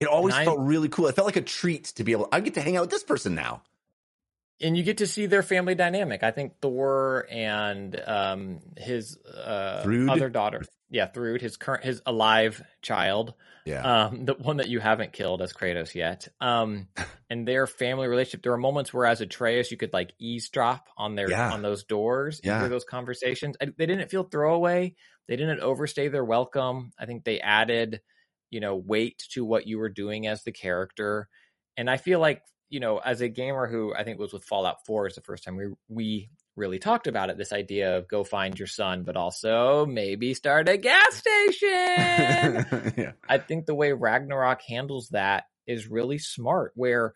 [0.02, 1.08] It always I- felt really cool.
[1.08, 2.28] It felt like a treat to be able.
[2.34, 3.62] I get to hang out with this person now.
[4.62, 6.24] And you get to see their family dynamic.
[6.24, 12.62] I think Thor and um, his uh, other daughter, yeah, Thrud, his current, his alive
[12.82, 13.34] child,
[13.66, 16.88] Yeah, um, the one that you haven't killed as Kratos yet, um,
[17.30, 18.44] and their family relationship.
[18.44, 21.52] There were moments where, as Atreus, you could like eavesdrop on their Yeah.
[21.52, 22.60] on those doors, Yeah.
[22.60, 23.56] hear those conversations.
[23.62, 24.96] I, they didn't feel throwaway.
[25.28, 26.92] They didn't overstay their welcome.
[27.00, 28.02] I think they added,
[28.50, 31.30] you know, weight to what you were doing as the character,
[31.78, 34.86] and I feel like you know, as a gamer who I think was with Fallout
[34.86, 38.24] 4 is the first time we we really talked about it, this idea of go
[38.24, 41.64] find your son, but also maybe start a gas station.
[42.98, 43.12] yeah.
[43.28, 47.14] I think the way Ragnarok handles that is really smart, where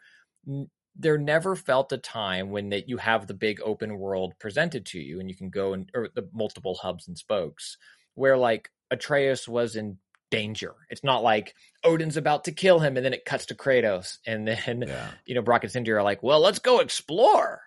[0.48, 4.86] n- there never felt a time when that you have the big open world presented
[4.86, 7.78] to you and you can go and or the multiple hubs and spokes
[8.16, 9.98] where like Atreus was in
[10.38, 10.76] danger.
[10.90, 14.48] It's not like Odin's about to kill him and then it cuts to Kratos and
[14.48, 15.12] then Yeah.
[15.26, 17.62] you know Brok and Sindri are like, "Well, let's go explore."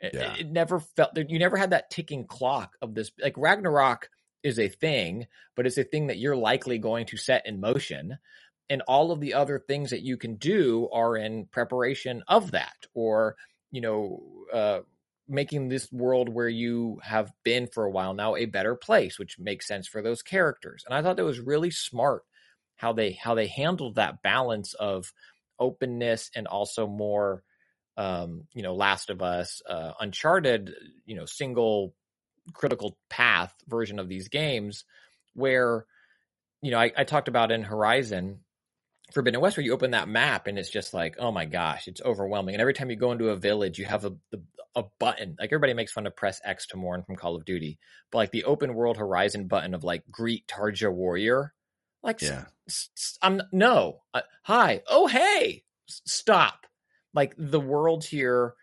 [0.00, 0.34] It, Yeah.
[0.38, 4.08] it never felt you never had that ticking clock of this like Ragnarok
[4.42, 8.18] is a thing, but it's a thing that you're likely going to set in motion
[8.70, 12.86] and all of the other things that you can do are in preparation of that
[12.94, 13.36] or
[13.70, 14.80] you know uh
[15.30, 19.38] making this world where you have been for a while now a better place which
[19.38, 20.82] makes sense for those characters.
[20.84, 22.22] And i thought that was really smart
[22.76, 25.12] how they how they handled that balance of
[25.58, 27.42] openness and also more
[27.96, 30.72] um you know last of us uh uncharted
[31.04, 31.94] you know single
[32.54, 34.84] critical path version of these games
[35.34, 35.86] where
[36.62, 38.40] you know I, I talked about in horizon
[39.12, 42.00] Forbidden West, where you open that map and it's just like, oh my gosh, it's
[42.02, 42.54] overwhelming.
[42.54, 44.42] And every time you go into a village, you have a the,
[44.76, 45.36] a button.
[45.38, 47.78] Like everybody makes fun of press X to mourn from Call of Duty,
[48.12, 51.52] but like the open world Horizon button of like greet Tarja warrior,
[52.02, 52.44] like Yeah.
[52.68, 56.66] s- s- I'm no, uh, hi, oh hey, S- stop.
[57.12, 58.54] Like the worlds here,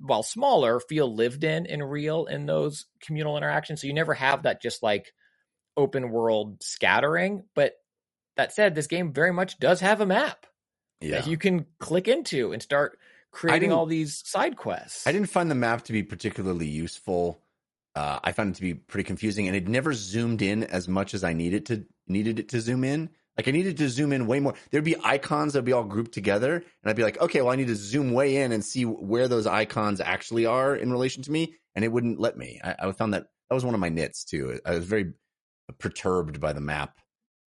[0.00, 3.80] while smaller, feel lived in and real in those communal interactions.
[3.80, 5.12] So you never have that just like
[5.78, 7.72] open world scattering, but
[8.36, 10.46] that said, this game very much does have a map
[11.00, 11.20] Yeah.
[11.20, 12.98] that you can click into and start
[13.32, 15.06] creating all these side quests.
[15.06, 17.42] I didn't find the map to be particularly useful.
[17.94, 21.14] Uh, I found it to be pretty confusing, and it never zoomed in as much
[21.14, 23.10] as I needed to needed it to zoom in.
[23.36, 24.54] Like I needed to zoom in way more.
[24.70, 27.56] There'd be icons that'd be all grouped together, and I'd be like, okay, well, I
[27.56, 31.30] need to zoom way in and see where those icons actually are in relation to
[31.30, 32.60] me, and it wouldn't let me.
[32.64, 34.58] I, I found that that was one of my nits too.
[34.64, 35.12] I was very
[35.78, 36.98] perturbed by the map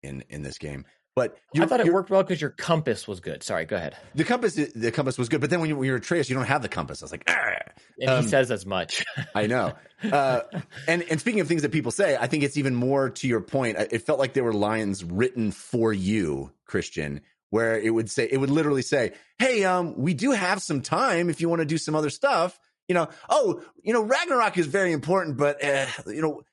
[0.04, 0.86] in in this game.
[1.16, 3.42] But I thought it worked well because your compass was good.
[3.42, 3.98] Sorry, go ahead.
[4.14, 6.46] The compass, the compass was good, but then when, you, when you're Atreus, you don't
[6.46, 7.02] have the compass.
[7.02, 7.54] I was like, "Ah."
[8.00, 9.04] And Um, he says as much.
[9.34, 9.74] I know.
[10.12, 10.42] Uh,
[10.88, 13.42] and and speaking of things that people say, I think it's even more to your
[13.42, 13.78] point.
[13.80, 18.38] It felt like there were lines written for you, Christian, where it would say it
[18.38, 21.80] would literally say, "Hey, um, we do have some time if you want to do
[21.80, 26.22] some other stuff." You know, oh, you know, Ragnarok is very important, but uh, you
[26.22, 26.44] know,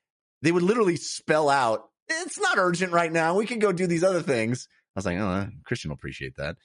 [0.40, 3.36] they would literally spell out, "It's not urgent right now.
[3.36, 6.56] We can go do these other things." I was like, "Oh, Christian will appreciate that."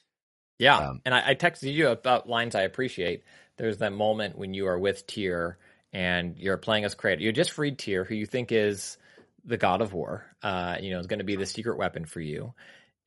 [0.58, 3.24] Yeah, Um, and I, I texted you about lines I appreciate.
[3.56, 5.58] There's that moment when you are with Tyr
[5.92, 7.20] and you're playing as Kratos.
[7.20, 8.98] You just freed Tyr, who you think is
[9.44, 10.26] the god of war.
[10.42, 12.52] Uh, you know, is going to be the secret weapon for you,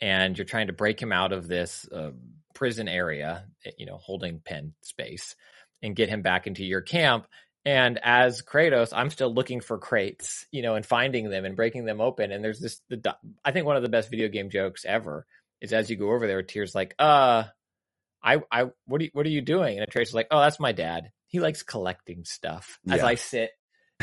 [0.02, 2.12] and you're trying to break him out of this uh,
[2.56, 3.46] prison area,
[3.78, 5.36] you know, holding pen space,
[5.82, 7.28] and get him back into your camp.
[7.66, 11.86] And as Kratos, I'm still looking for crates, you know, and finding them and breaking
[11.86, 12.32] them open.
[12.32, 15.26] And there's this, the I think one of the best video game jokes ever
[15.62, 17.44] is as you go over there, Tyr's like, uh,
[18.22, 19.78] I, I, what are you, what are you doing?
[19.78, 21.12] And Atreus is like, oh, that's my dad.
[21.28, 22.80] He likes collecting stuff.
[22.90, 23.06] As Yeah.
[23.06, 23.52] I sit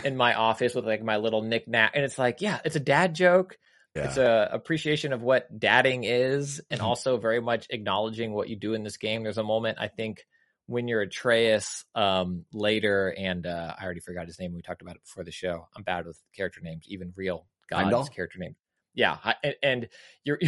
[0.04, 3.14] in my office with like my little knickknack, and it's like, yeah, it's a dad
[3.14, 3.58] joke.
[3.94, 4.04] Yeah.
[4.04, 6.84] It's a appreciation of what dadding is, and Mhm.
[6.84, 9.22] also very much acknowledging what you do in this game.
[9.22, 10.24] There's a moment I think
[10.70, 14.54] when you're Atreus um, later, and uh, I already forgot his name.
[14.54, 15.66] We talked about it before the show.
[15.76, 18.54] I'm bad with character names, even real gods character name.
[18.94, 19.88] Yeah, I- and, and
[20.22, 20.38] you're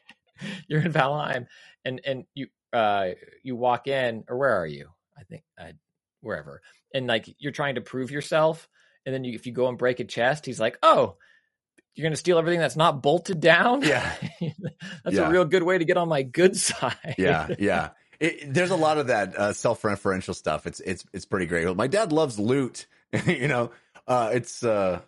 [0.68, 1.46] you're in Valheim,
[1.84, 3.10] and and you uh
[3.44, 4.88] you walk in, or where are you?
[5.18, 5.72] I think uh,
[6.20, 8.68] wherever, and like you're trying to prove yourself,
[9.06, 11.16] and then you, if you go and break a chest, he's like, oh.
[11.96, 13.82] You're gonna steal everything that's not bolted down.
[13.82, 14.14] Yeah.
[15.04, 15.26] that's Yeah.
[15.26, 17.16] a real good way to get on my good side.
[17.18, 17.90] yeah, yeah.
[18.20, 20.66] It, there's a lot of that uh, self-referential stuff.
[20.66, 21.74] It's it's it's pretty great.
[21.74, 22.86] My dad loves loot.
[23.26, 23.70] you know,
[24.06, 25.00] uh, it's uh,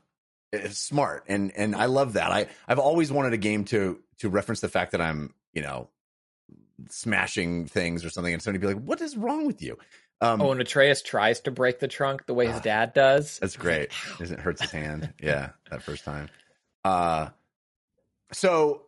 [0.52, 2.32] it's smart, and and I love that.
[2.32, 5.88] I I've always wanted a game to to reference the fact that I'm you know
[6.88, 9.78] smashing things or something, and somebody be like, "What is wrong with you?"
[10.20, 13.38] Um, Oh, and Atreus tries to break the trunk the way his Ah, dad does.
[13.40, 13.90] That's great.
[14.20, 15.12] It hurts his hand.
[15.22, 16.28] Yeah, that first time.
[16.84, 17.28] Uh,
[18.32, 18.82] so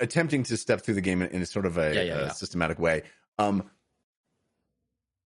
[0.00, 2.22] attempting to step through the game in, in a sort of a, Yeah, yeah, a
[2.22, 2.28] yeah.
[2.32, 3.02] systematic way.
[3.38, 3.70] Um,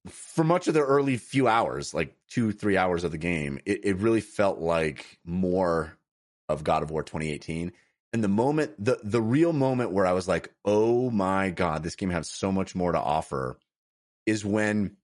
[0.09, 3.85] for much of the early few hours, like two, three hours of the game, it,
[3.85, 5.97] it really felt like more
[6.49, 7.73] of God of War 2018.
[8.13, 11.95] And the moment, the the real moment where I was like, "Oh my god, this
[11.95, 13.57] game has so much more to offer,"
[14.27, 14.97] is when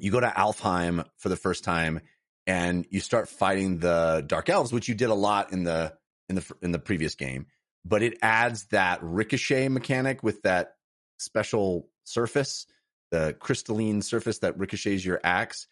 [0.00, 2.00] you go to Alfheim for the first time
[2.48, 5.92] and you start fighting the dark elves, which you did a lot in the
[6.28, 7.46] in the in the previous game.
[7.84, 10.76] But it adds that ricochet mechanic with that
[11.18, 12.66] special surface,
[13.10, 15.66] the crystalline surface that ricochets your axe,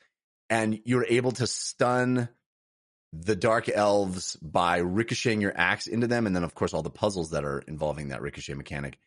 [0.50, 2.28] and you're able to stun
[3.12, 6.90] the dark elves by ricocheting your axe into them, and then of course all the
[6.90, 8.98] puzzles that are involving that ricochet mechanic.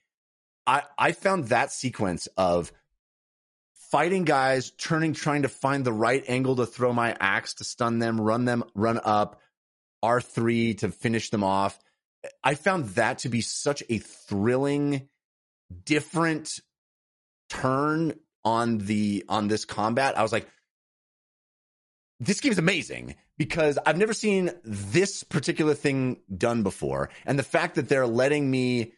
[0.65, 2.71] I I found that sequence of
[3.91, 7.99] fighting guys, turning, trying to find the right angle to throw my axe to stun
[7.99, 9.41] them, run them, run up,
[10.03, 11.77] R3 to finish them off.
[12.43, 15.09] I found that to be such a thrilling,
[15.85, 16.59] different
[17.49, 18.13] turn
[18.43, 20.17] on the on this combat.
[20.17, 20.47] I was like,
[22.19, 27.09] this game is amazing because I've never seen this particular thing done before.
[27.25, 28.93] And the fact that they're letting me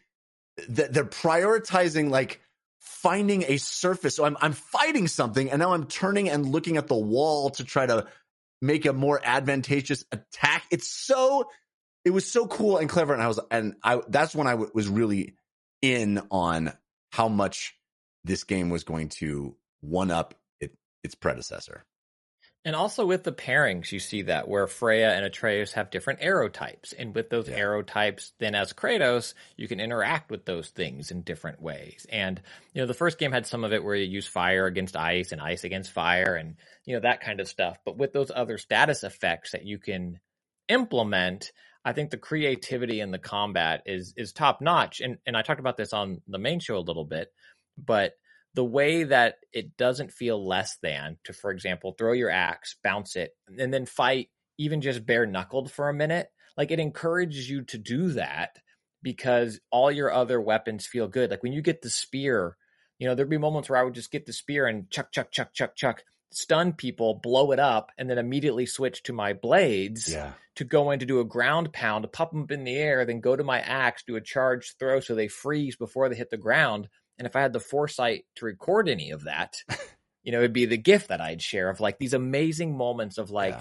[0.68, 2.40] that they're prioritizing like
[2.78, 4.16] finding a surface.
[4.16, 7.64] So I'm I'm fighting something and now I'm turning and looking at the wall to
[7.64, 8.06] try to
[8.60, 10.64] make a more advantageous attack.
[10.70, 11.48] It's so
[12.04, 14.70] it was so cool and clever and I was and I that's when I w-
[14.74, 15.34] was really
[15.82, 16.72] in on
[17.12, 17.74] how much
[18.24, 21.84] this game was going to one up it, its predecessor.
[22.66, 26.48] And also with the pairings, you see that where Freya and Atreus have different arrow
[26.48, 26.94] types.
[26.94, 27.56] And with those yeah.
[27.56, 32.06] arrow types, then as Kratos, you can interact with those things in different ways.
[32.10, 32.40] And,
[32.72, 35.32] you know, the first game had some of it where you use fire against ice
[35.32, 37.76] and ice against fire and, you know, that kind of stuff.
[37.84, 40.18] But with those other status effects that you can
[40.66, 41.52] implement,
[41.84, 45.00] I think the creativity in the combat is is top notch.
[45.00, 47.32] And and I talked about this on the main show a little bit,
[47.76, 48.14] but
[48.54, 53.16] the way that it doesn't feel less than to, for example, throw your axe, bounce
[53.16, 54.28] it, and then fight
[54.58, 58.56] even just bare knuckled for a minute, like it encourages you to do that
[59.02, 61.30] because all your other weapons feel good.
[61.30, 62.56] Like when you get the spear,
[62.98, 65.32] you know, there'd be moments where I would just get the spear and chuck, chuck,
[65.32, 66.04] chuck, chuck, chuck,
[66.36, 70.32] stun people, blow it up, and then immediately switch to my blades yeah.
[70.56, 73.20] to go in to do a ground pound, pop them up in the air, then
[73.20, 76.36] go to my axe, do a charge throw so they freeze before they hit the
[76.36, 76.88] ground.
[77.18, 79.62] And if I had the foresight to record any of that,
[80.22, 83.30] you know, it'd be the gift that I'd share of like these amazing moments of
[83.30, 83.58] like,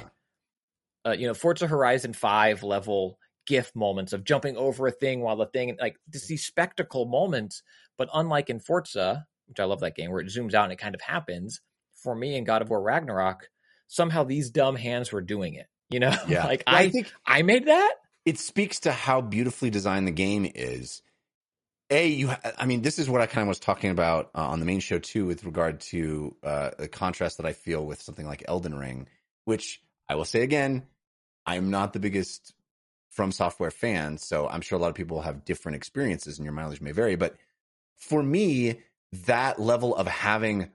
[1.05, 1.11] yeah.
[1.11, 5.36] uh, you know, Forza Horizon 5 level gift moments of jumping over a thing while
[5.36, 7.61] the thing, like just these spectacle moments.
[7.97, 10.80] But unlike in Forza, which I love that game where it zooms out and it
[10.80, 11.61] kind of happens,
[12.04, 13.49] for me in God of War Ragnarok,
[13.88, 15.68] somehow these dumb hands were doing it.
[15.89, 16.45] You know, yeah.
[16.45, 17.93] like I, I think I made that.
[18.26, 21.01] It speaks to how beautifully designed the game is
[21.89, 24.60] a you i mean this is what i kind of was talking about uh, on
[24.60, 28.26] the main show too with regard to uh, the contrast that i feel with something
[28.26, 29.08] like elden ring
[29.45, 30.84] which i will say again
[31.45, 32.54] i'm not the biggest
[33.12, 36.54] from software fan so i'm sure a lot of people have different experiences and your
[36.54, 37.36] mileage may vary but
[37.97, 38.80] for me
[39.26, 40.70] that level of having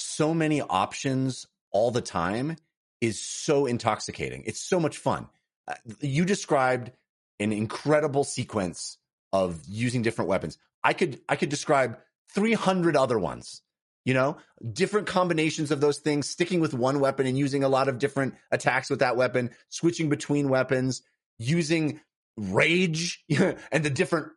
[0.00, 2.56] so many options all the time
[3.00, 5.28] is so intoxicating it's so much fun
[5.68, 6.90] uh, you described
[7.38, 8.98] an incredible sequence
[9.32, 10.58] of using different weapons.
[10.84, 11.98] I could I could describe
[12.34, 13.62] 300 other ones.
[14.04, 14.38] You know,
[14.72, 18.34] different combinations of those things, sticking with one weapon and using a lot of different
[18.50, 21.02] attacks with that weapon, switching between weapons,
[21.38, 22.00] using
[22.36, 24.28] rage and the different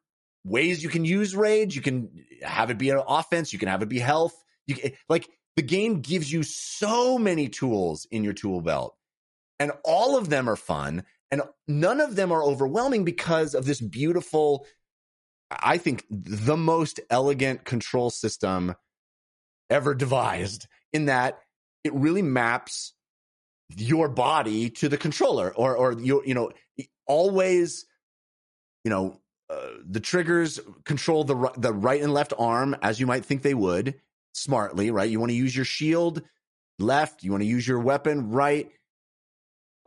[0.44, 1.78] ways you can use rage.
[1.78, 4.36] You can have it be an offense, you can have it be health.
[4.68, 8.96] You like the game gives you so many tools in your tool belt.
[9.60, 13.82] And all of them are fun and none of them are overwhelming because of this
[13.82, 14.66] beautiful
[15.52, 18.76] I think the most elegant control system
[19.70, 21.40] ever devised in that
[21.84, 22.94] it really maps
[23.76, 26.52] your body to the controller or or you you know
[27.08, 27.86] always
[28.84, 33.26] you know uh, the triggers control the the right and left arm as you might
[33.26, 33.96] think they would
[34.34, 36.22] smartly right you want to use your shield
[36.80, 38.72] left you want to use your weapon right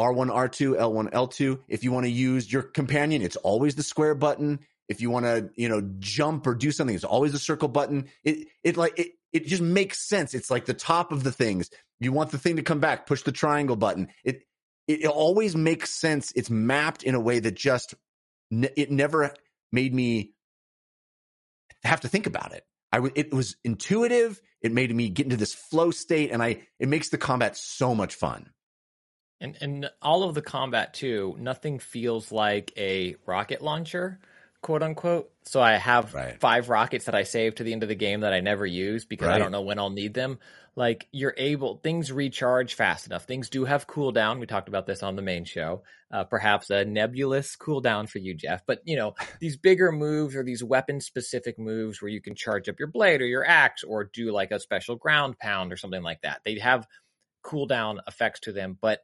[0.00, 4.14] R1 R2 L1 L2 if you want to use your companion it's always the square
[4.14, 7.68] button if you want to, you know, jump or do something, it's always a circle
[7.68, 8.08] button.
[8.24, 10.34] It it like it it just makes sense.
[10.34, 11.70] It's like the top of the things.
[11.98, 14.08] You want the thing to come back, push the triangle button.
[14.24, 14.42] It
[14.86, 16.32] it, it always makes sense.
[16.36, 17.94] It's mapped in a way that just
[18.50, 19.34] it never
[19.72, 20.32] made me
[21.82, 22.64] have to think about it.
[22.96, 24.40] I it was intuitive.
[24.62, 27.94] It made me get into this flow state, and I it makes the combat so
[27.94, 28.50] much fun.
[29.40, 31.36] And and all of the combat too.
[31.38, 34.18] Nothing feels like a rocket launcher
[34.62, 35.30] quote unquote.
[35.44, 36.38] So I have right.
[36.40, 39.04] five rockets that I save to the end of the game that I never use
[39.04, 39.36] because right.
[39.36, 40.38] I don't know when I'll need them.
[40.74, 43.24] Like you're able, things recharge fast enough.
[43.24, 44.40] Things do have cooldown.
[44.40, 45.82] We talked about this on the main show.
[46.10, 48.62] Uh, perhaps a nebulous cooldown for you, Jeff.
[48.66, 52.68] But you know, these bigger moves or these weapon specific moves where you can charge
[52.68, 56.02] up your blade or your axe or do like a special ground pound or something
[56.02, 56.42] like that.
[56.44, 56.86] They have
[57.42, 59.00] cooldown effects to them, but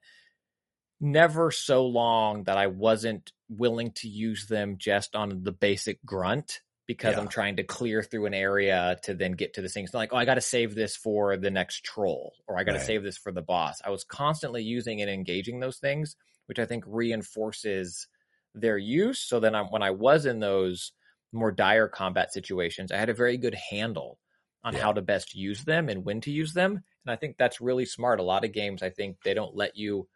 [1.03, 6.61] never so long that I wasn't willing to use them just on the basic grunt
[6.87, 7.21] because yeah.
[7.21, 9.93] I'm trying to clear through an area to then get to the things.
[9.93, 12.79] like, oh, I got to save this for the next troll or I got to
[12.79, 12.87] right.
[12.87, 13.83] save this for the boss.
[13.85, 18.07] I was constantly using and engaging those things, which I think reinforces
[18.55, 19.21] their use.
[19.21, 20.93] So then I, when I was in those
[21.33, 24.19] more dire combat situations, I had a very good handle
[24.63, 24.83] on Yeah.
[24.83, 26.85] how to best use them and when to use them.
[27.05, 28.21] And I think that's really smart.
[28.21, 30.09] A lot of games, I think they don't let you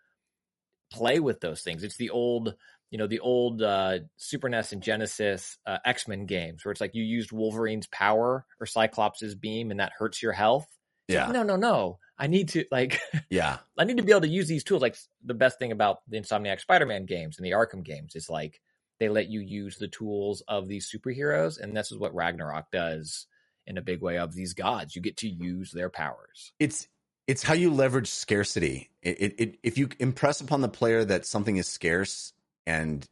[0.90, 1.82] play with those things.
[1.84, 2.54] It's the old,
[2.90, 6.80] you know, the old uh, Super NES and Genesis uh, X Men games where it's
[6.80, 10.66] like you used Wolverine's power or Cyclops's beam and that hurts your health.
[11.08, 11.24] It's Yeah.
[11.24, 11.98] like, no, no, no.
[12.18, 12.98] I need to like
[13.30, 13.58] Yeah.
[13.78, 14.82] I need to be able to use these tools.
[14.82, 18.60] Like the best thing about the Insomniac Spider-Man games and the Arkham games is like
[18.98, 23.26] they let you use the tools of these superheroes, and this is what Ragnarok does
[23.66, 24.96] in a big way of these gods.
[24.96, 26.52] You get to use their powers.
[26.58, 26.88] it's
[27.26, 28.90] it's how you leverage scarcity.
[29.02, 32.32] It, it, it if you impress upon the player that something is scarce
[32.66, 33.06] and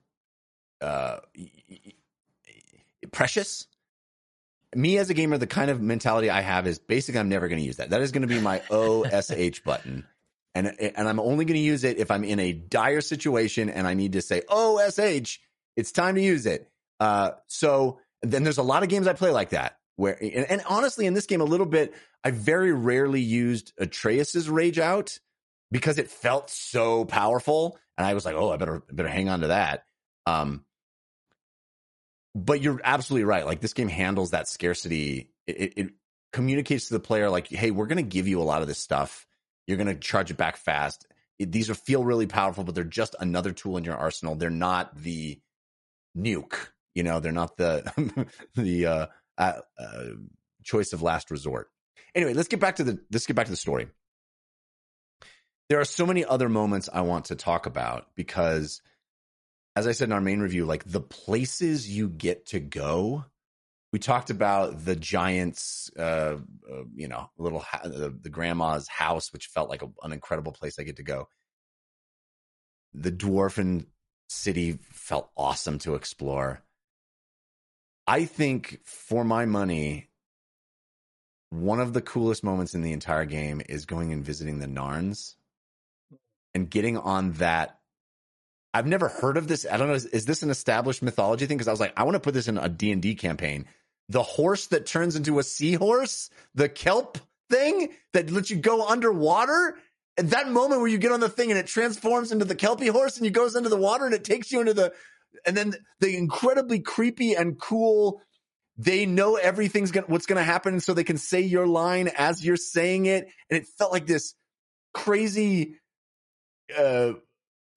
[0.81, 1.19] uh,
[3.12, 3.67] precious.
[4.75, 7.61] Me as a gamer, the kind of mentality I have is basically I'm never going
[7.61, 7.91] to use that.
[7.91, 10.05] That is going to be my OSH button,
[10.55, 13.87] and and I'm only going to use it if I'm in a dire situation and
[13.87, 15.41] I need to say OSH.
[15.77, 16.71] It's time to use it.
[17.01, 20.62] Uh, so then there's a lot of games I play like that where, and, and
[20.68, 25.18] honestly, in this game, a little bit, I very rarely used Atreus's rage out
[25.70, 29.40] because it felt so powerful, and I was like, oh, I better better hang on
[29.40, 29.84] to that.
[30.26, 30.64] Um,
[32.34, 33.47] but you're absolutely right.
[33.47, 35.30] Like this game handles that scarcity.
[35.47, 35.90] It, it,
[36.32, 38.80] communicates to the player like, hey, we're going to give you a lot of this
[38.80, 39.24] stuff.
[39.68, 41.07] You're going to charge it back fast.
[41.38, 44.34] It, these are feel really powerful, but they're just another tool in your arsenal.
[44.34, 45.40] They're not the
[46.18, 46.57] nuke.
[46.95, 48.26] You know, they're not the
[48.57, 49.07] the uh,
[49.39, 50.05] uh, uh,
[50.62, 51.68] choice of last resort.
[52.14, 53.89] Anyway, let's get back to the let's get back to the story.
[55.68, 58.82] There are so many other moments I want to talk about because
[59.76, 63.24] as I said in our main review, like the places you get to go.
[63.93, 69.32] We talked about the giant's, uh, uh, you know, little ha- the, the grandma's house,
[69.32, 71.28] which felt like a, an incredible place I get to go.
[72.93, 73.87] The dwarfen
[74.28, 76.61] city felt awesome to explore.
[78.07, 80.09] I think, for my money,
[81.50, 85.36] one of the coolest moments in the entire game is going and visiting the Norns
[86.55, 87.78] and getting on that
[88.74, 89.64] I've never heard of this.
[89.70, 89.94] I don't know.
[89.94, 91.57] Is, is this an established mythology thing?
[91.57, 93.66] Because I was like, I want to put this in a D and D campaign.
[94.09, 99.76] The horse that turns into a seahorse, the kelp thing that lets you go underwater.
[100.16, 102.88] At that moment where you get on the thing and it transforms into the kelpie
[102.88, 104.92] horse and you goes into the water and it takes you into the,
[105.47, 108.20] and then the incredibly creepy and cool.
[108.76, 112.45] They know everything's gonna, what's going to happen, so they can say your line as
[112.45, 114.35] you're saying it, and it felt like this
[114.93, 115.76] crazy.
[116.76, 117.12] uh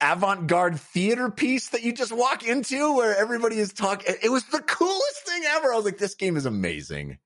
[0.00, 4.14] avant-garde theater piece that you just walk into where everybody is talking.
[4.22, 5.72] It was the coolest thing ever.
[5.72, 7.18] I was like, this game is amazing.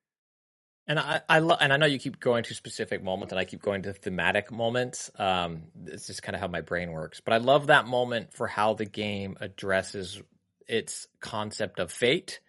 [0.89, 3.45] And I, I love, and I know you keep going to specific moments, and I
[3.45, 5.11] keep going to thematic moments.
[5.17, 7.21] Um, it's just kind of how my brain works.
[7.21, 10.21] But I love that moment for how the game addresses
[10.67, 12.41] its concept of fate,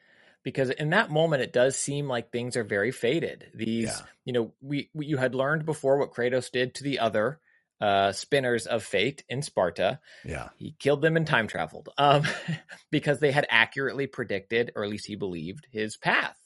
[0.42, 3.52] because in that moment, it does seem like things are very fated.
[3.54, 4.02] These, Yeah.
[4.26, 7.40] you know, we, we you had learned before what Kratos did to the other
[7.80, 10.00] uh, spinners of fate in Sparta.
[10.26, 10.50] Yeah.
[10.58, 12.24] He killed them and time traveled um,
[12.92, 16.38] because they had accurately predicted, or at least he believed, his path,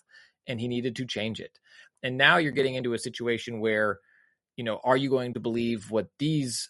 [0.47, 1.57] and he needed to change it.
[2.03, 3.99] And now you're getting into a situation where,
[4.55, 6.69] you know, are you going to believe what these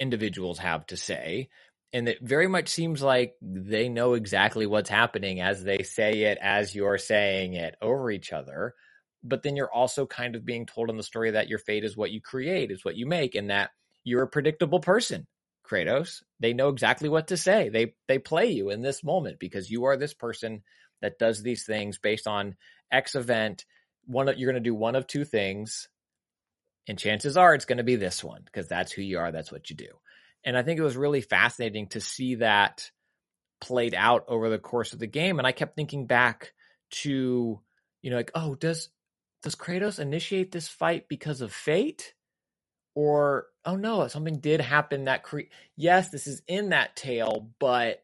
[0.00, 1.48] individuals have to say?
[1.92, 6.38] And it very much seems like they know exactly what's happening as they say it,
[6.40, 8.74] as you're saying it over each other.
[9.22, 11.96] But then you're also kind of being told in the story that your fate is
[11.96, 13.70] what you create, is what you make, and that
[14.02, 15.26] you're a predictable person.
[15.64, 16.22] Kratos.
[16.40, 17.68] They know exactly what to say.
[17.68, 20.62] They they play you in this moment because you are this person
[21.00, 22.56] that does these things based on
[22.92, 23.64] X event.
[24.06, 25.88] One of, you're going to do one of two things,
[26.86, 29.32] and chances are it's going to be this one because that's who you are.
[29.32, 29.88] That's what you do.
[30.44, 32.90] And I think it was really fascinating to see that
[33.60, 35.38] played out over the course of the game.
[35.38, 36.52] And I kept thinking back
[36.90, 37.60] to
[38.02, 38.90] you know like oh does
[39.42, 42.14] does Kratos initiate this fight because of fate?
[42.94, 48.02] or oh no something did happen that cre- yes this is in that tale but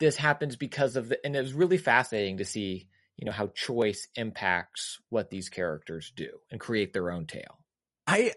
[0.00, 2.88] this happens because of the and it was really fascinating to see
[3.18, 7.58] you know how choice impacts what these characters do and create their own tale
[8.06, 8.32] I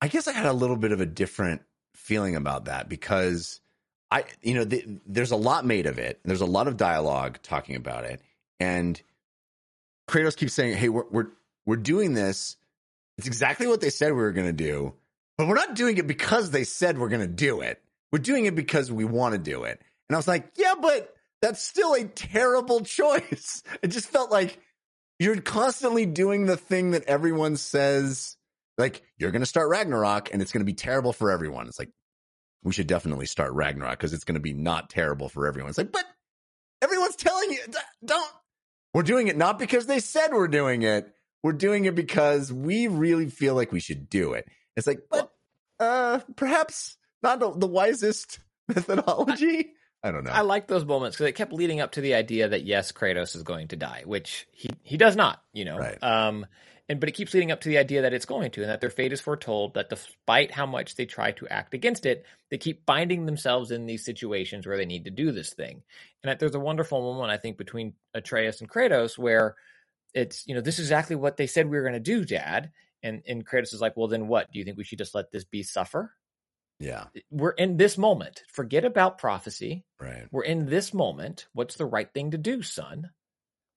[0.00, 1.62] I guess I had a little bit of a different
[1.94, 3.60] feeling about that because
[4.10, 6.20] I you know the, there's a lot made of it.
[6.24, 8.20] There's a lot of dialogue talking about it,
[8.58, 9.00] and
[10.08, 11.28] Kratos keeps saying, "Hey, we're we're
[11.66, 12.56] we're doing this.
[13.18, 14.94] It's exactly what they said we were going to do,
[15.38, 17.82] but we're not doing it because they said we're going to do it.
[18.12, 21.14] We're doing it because we want to do it." And I was like, "Yeah, but
[21.42, 24.58] that's still a terrible choice." It just felt like
[25.18, 28.36] you're constantly doing the thing that everyone says
[28.80, 31.68] like you're going to start Ragnarok and it's going to be terrible for everyone.
[31.68, 31.90] It's like
[32.64, 35.68] we should definitely start Ragnarok because it's going to be not terrible for everyone.
[35.68, 36.04] It's like, but
[36.82, 37.58] everyone's telling you
[38.04, 38.32] don't.
[38.92, 41.12] We're doing it not because they said we're doing it.
[41.44, 44.48] we're doing it because we really feel like we should do it.
[44.76, 45.30] It's like, but
[45.78, 49.74] uh, perhaps not the, the wisest methodology.
[50.02, 50.30] I don't know.
[50.30, 53.36] I like those moments because it kept leading up to the idea that yes, Kratos
[53.36, 55.78] is going to die, which he he does not, you know.
[55.78, 56.02] Right.
[56.02, 56.46] Um,
[56.88, 58.80] and but it keeps leading up to the idea that it's going to, and that
[58.80, 59.74] their fate is foretold.
[59.74, 63.86] That despite how much they try to act against it, they keep finding themselves in
[63.86, 65.82] these situations where they need to do this thing.
[66.22, 69.54] And that there's a wonderful moment I think between Atreus and Kratos where
[70.14, 72.72] it's you know this is exactly what they said we were going to do, Dad.
[73.02, 74.50] And and Kratos is like, well, then what?
[74.50, 76.12] Do you think we should just let this beast suffer?
[76.80, 78.42] Yeah, We're in this moment.
[78.48, 79.84] Forget about prophecy.
[80.00, 80.26] right.
[80.32, 81.46] We're in this moment.
[81.52, 83.10] What's the right thing to do, son?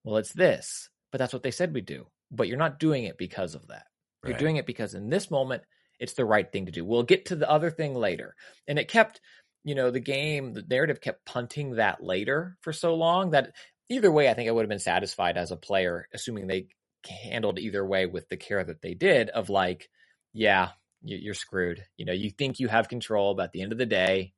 [0.03, 0.89] Well, it's this.
[1.11, 2.07] But that's what they said we do.
[2.31, 3.83] But you're not doing it because of that.
[4.25, 5.63] You're doing it because in this moment,
[5.99, 6.85] it's the right thing to do.
[6.85, 8.35] We'll get to the other thing later.
[8.67, 9.19] And it kept,
[9.65, 13.51] you know, the game, the narrative kept punting that later for so long that
[13.89, 16.67] either way, I think I would have been satisfied as a player, assuming they
[17.05, 19.89] handled either way with the care that they did of like,
[20.31, 20.69] yeah,
[21.03, 21.83] you're screwed.
[21.97, 24.33] You know, you think you have control, but at the end of the day,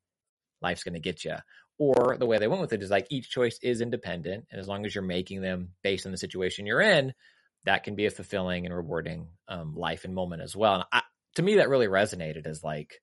[0.61, 1.35] life's going to get you.
[1.77, 4.67] Or the way they went with it is like each choice is independent, and as
[4.67, 7.13] long as you're making them based on the situation you're in,
[7.65, 10.75] that can be a fulfilling and rewarding um, life and moment as well.
[10.75, 11.01] And I,
[11.35, 13.01] to me, that really resonated as like,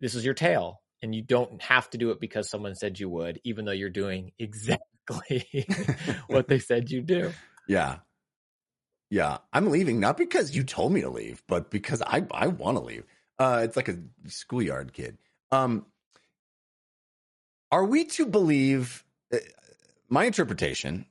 [0.00, 3.08] this is your tale, and you don't have to do it because someone said you
[3.08, 5.66] would, even though you're doing exactly
[6.26, 7.32] what they said you do.
[7.66, 7.98] Yeah.
[9.14, 9.38] Yeah.
[9.52, 12.82] I'm leaving not because you told me to leave, but because I, I want to
[12.82, 13.04] leave.
[13.38, 13.96] Uh, it's like a
[14.26, 15.18] schoolyard kid.
[15.52, 15.86] Um,
[17.70, 19.36] are we to believe uh,
[20.08, 21.06] my interpretation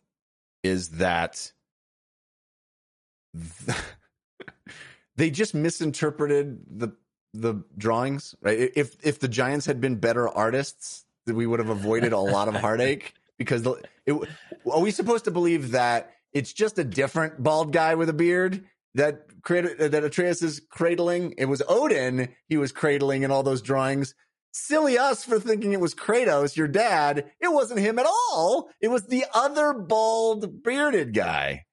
[0.63, 1.53] is that
[3.65, 3.77] th-
[5.15, 6.89] they just misinterpreted the
[7.33, 8.69] the drawings, right?
[8.75, 12.55] If if the Giants had been better artists, we would have avoided a lot of
[12.55, 14.13] heartache because the, it,
[14.69, 18.65] are we supposed to believe that it's just a different bald guy with a beard
[18.95, 21.35] that cradle, uh, that Atreus is cradling?
[21.37, 24.15] It was Odin he was cradling in all those drawings.
[24.51, 27.31] Silly us for thinking it was Kratos, your dad.
[27.39, 28.69] It wasn't him at all.
[28.81, 31.65] It was the other bald bearded guy.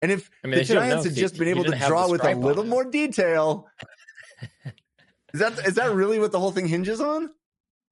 [0.00, 2.34] And if I mean, the Giants had he- just been able to draw with a
[2.34, 3.68] little more detail,
[5.34, 7.30] is that is that really what the whole thing hinges on?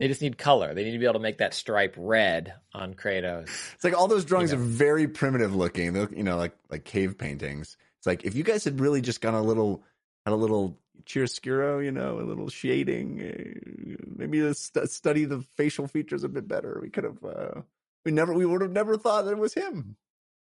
[0.00, 0.74] They just need color.
[0.74, 3.48] They need to be able to make that stripe red on Kratos.
[3.74, 4.56] It's like all those drawings Yeah.
[4.58, 5.92] are very primitive looking.
[5.92, 7.76] They look, you know, like like cave paintings.
[7.98, 9.84] It's like if you guys had really just gone a little,
[10.24, 15.86] had a little chiaroscuro, you know, a little shading, uh, maybe st- study the facial
[15.86, 16.78] features a bit better.
[16.80, 17.60] We could have, uh,
[18.04, 19.96] we never, we would have never thought that it was him.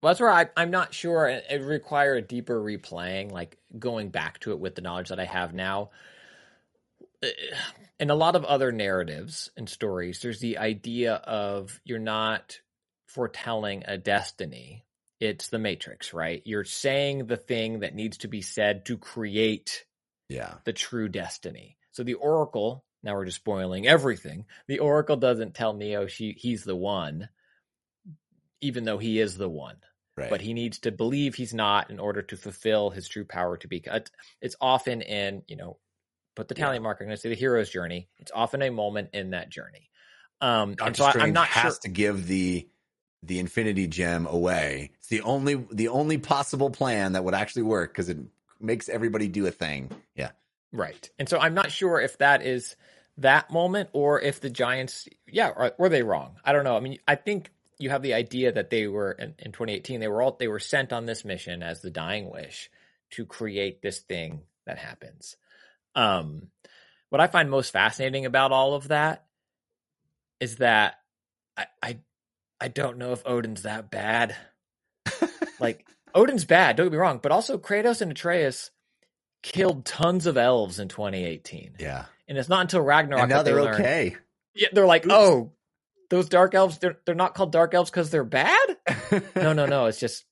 [0.01, 1.27] Well, that's where I, I'm not sure.
[1.27, 5.09] It, it would require a deeper replaying, like going back to it with the knowledge
[5.09, 5.91] that I have now.
[7.99, 12.59] In a lot of other narratives and stories, there's the idea of you're not
[13.07, 14.85] foretelling a destiny.
[15.21, 16.41] It's the Matrix, right?
[16.45, 19.85] You're saying the thing that needs to be said to create
[20.29, 21.77] Yeah, the true destiny.
[21.91, 24.45] So the Oracle, now we're just spoiling everything.
[24.67, 27.29] The Oracle doesn't tell Neo she he's the one,
[28.61, 29.77] even though he is the one.
[30.17, 30.29] right.
[30.29, 33.67] But he needs to believe he's not in order to fulfill his true power to
[33.67, 33.83] be.
[34.41, 35.77] It's often in, you know,
[36.35, 38.07] put the tally marker, I'm going to say the hero's journey.
[38.19, 39.89] It's often a moment in that journey.
[40.41, 41.79] Um, Doctor so I, Strange I'm not has sure.
[41.83, 42.67] to give the
[43.23, 44.91] the Infinity Gem away.
[44.99, 48.17] It's the only the only possible plan that would actually work because it
[48.59, 49.89] makes everybody do a thing.
[50.15, 50.31] Yeah,
[50.75, 51.09] Right.
[51.17, 52.75] And so I'm not sure if that is
[53.17, 56.35] that moment or if the Giants, yeah, or, were they wrong?
[56.43, 56.75] I don't know.
[56.75, 60.07] I mean, I think you have the idea that they were in, in 2018, they
[60.07, 62.69] were all, they were sent on this mission as the dying wish
[63.11, 65.37] to create this thing that happens.
[65.95, 66.47] Um,
[67.09, 69.25] what I find most fascinating about all of that
[70.39, 70.95] is that
[71.55, 71.99] I, I,
[72.59, 74.35] I don't know if Odin's that bad.
[75.59, 78.71] like Odin's bad, don't get me wrong, but also Kratos and Atreus
[79.43, 81.75] killed tons of elves in 2018.
[81.79, 82.05] yeah.
[82.27, 84.17] And it's not until Ragnarok And now they they're learn- okay.
[84.55, 85.13] Yeah, they're like, Oops.
[85.13, 85.51] "Oh,
[86.09, 88.77] those dark elves, they're they're not called dark elves cuz they're bad?"
[89.35, 90.25] No, no, no, it's just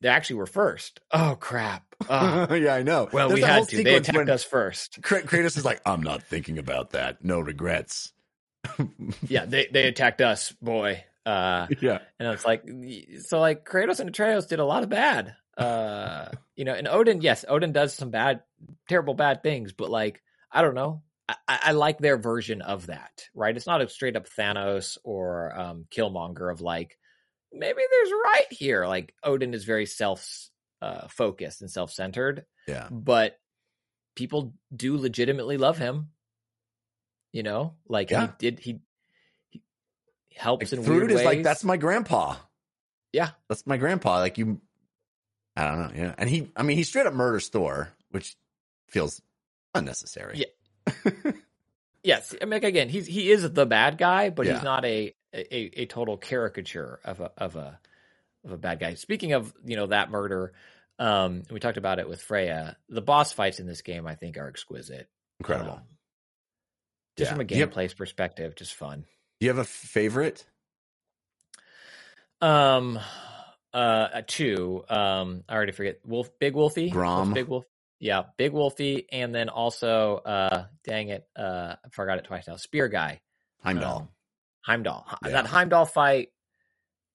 [0.00, 1.00] they actually were first.
[1.10, 1.84] Oh crap.
[2.10, 2.52] Oh.
[2.54, 3.08] yeah, I know.
[3.12, 3.84] Well, There's we had to.
[3.84, 5.00] They attacked when us first.
[5.02, 7.24] Kra- Kratos is like, I'm not thinking about that.
[7.24, 8.12] No regrets.
[9.28, 11.04] Yeah, they they attacked us, boy.
[11.24, 11.98] Uh yeah.
[12.18, 12.64] and it's like
[13.20, 15.36] so like Kratos and Atreus did a lot of bad.
[15.56, 18.42] Uh you know, and Odin, yes, Odin does some bad
[18.88, 21.02] terrible bad things, but like I don't know.
[21.28, 23.56] I, I I like their version of that, right?
[23.56, 26.98] It's not a straight up Thanos or um Killmonger of like
[27.52, 28.86] maybe there's right here.
[28.86, 30.48] Like Odin is very self
[30.80, 32.88] uh focused and self centered, Yeah.
[32.90, 33.38] but
[34.16, 36.10] people do legitimately love him.
[37.32, 38.26] You know, like Yeah.
[38.26, 38.80] he did he,
[39.50, 39.62] he
[40.36, 41.24] helps Like, in Thrud weird is ways.
[41.26, 42.36] like, that's my grandpa.
[43.12, 43.30] yeah.
[43.48, 44.18] That's my grandpa.
[44.18, 44.60] Like you
[45.56, 45.90] I don't know.
[46.02, 48.36] Yeah, and he, I mean, he straight up murders Thor, which
[48.88, 49.20] feels
[49.74, 50.46] unnecessary.
[50.86, 51.12] Yeah.
[52.02, 54.54] yes, I mean, again, he's he is the bad guy, but Yeah.
[54.54, 57.78] he's not a, a a total caricature of a of a
[58.44, 58.94] of a bad guy.
[58.94, 60.52] Speaking of you know that murder,
[60.98, 62.76] um, we talked about it with Freya.
[62.88, 65.08] The boss fights in this game, I think, are exquisite.
[65.40, 65.72] Incredible.
[65.74, 65.82] Um,
[67.16, 67.36] just Yeah.
[67.36, 69.06] from a you have- gameplay perspective, just fun.
[69.40, 70.44] Do you have a favorite?
[72.40, 72.98] Um,
[73.72, 74.84] uh, two.
[74.88, 76.00] Um, I already forget.
[76.04, 77.32] Wolf, Big Wolfie, Garm.
[77.34, 77.64] Big Wolf.
[77.98, 82.56] Yeah, Big Wolfie, and then also, uh, dang it, uh, I forgot it twice now.
[82.56, 83.20] Spear guy,
[83.62, 83.96] Heimdall.
[83.98, 84.08] Um,
[84.62, 85.06] Heimdall.
[85.24, 85.30] Yeah.
[85.30, 86.28] That Heimdall fight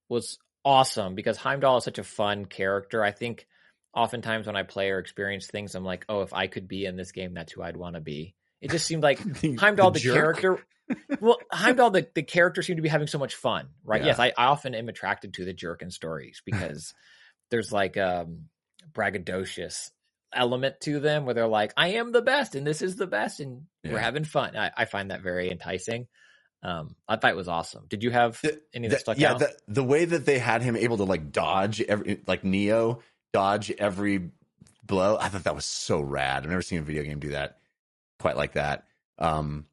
[0.09, 3.03] was awesome because Heimdall is such a fun character.
[3.03, 3.47] I think
[3.93, 6.95] oftentimes when I play or experience things, I'm like, oh, if I could be in
[6.95, 8.35] this game, that's who I'd want to be.
[8.61, 10.39] It just seemed like The- Heimdall, the, jerk?
[10.39, 10.65] character.
[11.19, 14.01] well, Heimdall, the, the character seemed to be having so much fun, right?
[14.01, 14.07] Yeah.
[14.07, 16.93] Yes, I, I often am attracted to the jerk in stories because
[17.49, 18.45] there's like um
[18.93, 19.89] braggadocious
[20.33, 23.39] element to them where they're like, I am the best and this is the best
[23.39, 24.57] and we're having fun.
[24.57, 26.07] I, I find that very enticing.
[26.63, 27.85] Um, I thought it was awesome.
[27.87, 29.39] Did you have The- any that The- stuck yeah, out?
[29.39, 33.01] the the way that they had him able to like dodge every like Neo
[33.31, 34.31] dodge every
[34.83, 36.43] blow, I thought that was so rad.
[36.43, 37.59] I've never seen a video game do that
[38.19, 38.85] quite like that.
[39.19, 39.65] Um,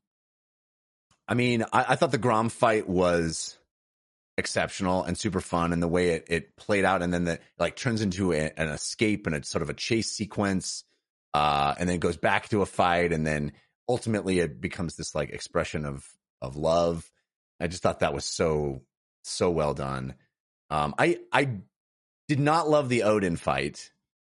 [1.26, 3.57] I mean, I, I thought the Garm fight was
[4.37, 7.76] exceptional and super fun, and the way it, it played out, and then the like
[7.76, 10.85] turns into a, an escape and a sort of a chase sequence,
[11.32, 13.53] uh, and then goes back to a fight, and then
[13.89, 16.07] ultimately it becomes this like expression of
[16.45, 17.11] of love.
[17.61, 18.83] I just thought that was so
[19.23, 20.15] so well done.
[20.71, 21.61] Um, I I
[22.29, 23.91] did not love the Odin fight.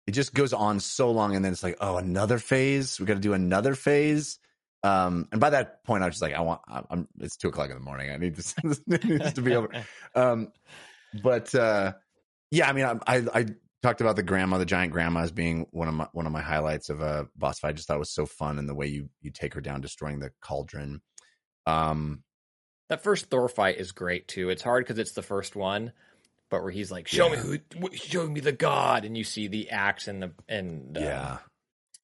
[0.07, 3.01] It just goes on so long, and then it's like, oh, another phase.
[3.01, 4.39] We got to do another phase.
[4.83, 6.61] Um, and by that point, I was just like, I want.
[6.69, 7.09] I'm.
[7.19, 8.11] It's two o'clock in the morning.
[8.11, 8.55] I need this,
[8.87, 9.71] this to be over.
[10.15, 10.53] Um,
[11.23, 11.95] but uh,
[12.51, 13.47] yeah, I mean, I, I I
[13.83, 16.43] talked about the grandma, the giant grandma, as being one of my one of my
[16.43, 17.71] highlights of a boss fight.
[17.71, 19.81] I just thought it was so fun, and the way you you take her down,
[19.81, 21.01] destroying the cauldron.
[21.67, 22.23] Um,
[22.89, 24.51] that first Thor fight is great too.
[24.51, 25.93] It's hard because it's the first one,
[26.51, 27.43] but where he's like, "Show Yeah.
[27.43, 30.97] me who, wh- show me the god," and you see the axe and the and
[30.97, 31.39] uh, yeah,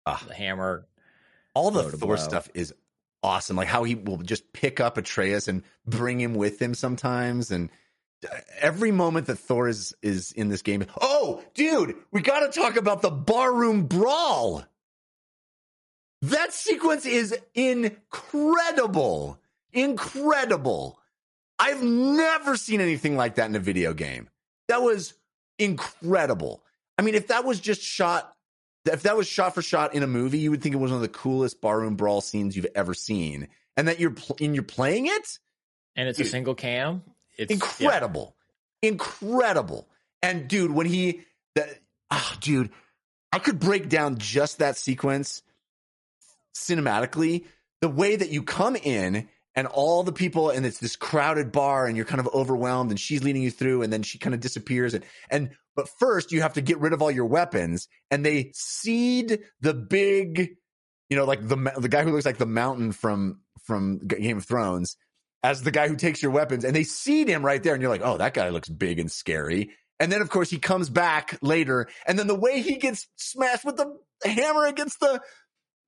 [0.07, 0.25] Ah.
[0.27, 0.87] the hammer.
[1.55, 2.17] all the Thor blow.
[2.17, 2.75] stuff is
[3.23, 3.57] awesome.
[3.57, 7.71] Like how he will just pick up Atreus and bring him with him sometimes, and
[8.29, 10.85] uh, every moment that Thor is is in this game.
[11.01, 14.65] Oh, dude, we got to talk about the barroom brawl.
[16.23, 19.39] That sequence is incredible,
[19.73, 20.99] incredible.
[21.59, 24.29] I've never seen anything like that in a video game.
[24.69, 25.15] That was
[25.59, 26.63] incredible.
[26.99, 28.35] I mean, if that was just shot
[28.85, 30.97] if that was shot for shot in a movie, you would think it was one
[30.97, 34.65] of the coolest barroom brawl scenes you've ever seen, and that you're pl- and you're
[34.65, 35.39] playing it.
[35.95, 37.03] and it's a single cam.
[37.39, 37.55] It's yeah.
[37.55, 38.37] Incredible,
[38.83, 39.89] incredible.
[40.23, 41.23] And dude, when he
[41.55, 41.79] that
[42.11, 42.71] ah, dude,
[43.31, 45.43] I could break down just that sequence
[46.55, 47.45] cinematically.
[47.81, 51.87] The way that you come in and all the people, and it's this crowded bar,
[51.87, 54.41] and you're kind of overwhelmed, and she's leading you through, and then she kind of
[54.41, 58.25] disappears, and and but first you have to get rid of all your weapons, and
[58.25, 60.57] they seed the big,
[61.09, 64.45] you know, like the the guy who looks like the mountain from from Game of
[64.45, 64.97] Thrones
[65.43, 67.91] as the guy who takes your weapons, and they seed him right there, and you're
[67.91, 69.71] like, oh, that guy looks big and scary.
[69.99, 73.65] And then, of course, he comes back later, and then the way he gets smashed
[73.65, 73.95] with the
[74.25, 75.21] hammer against the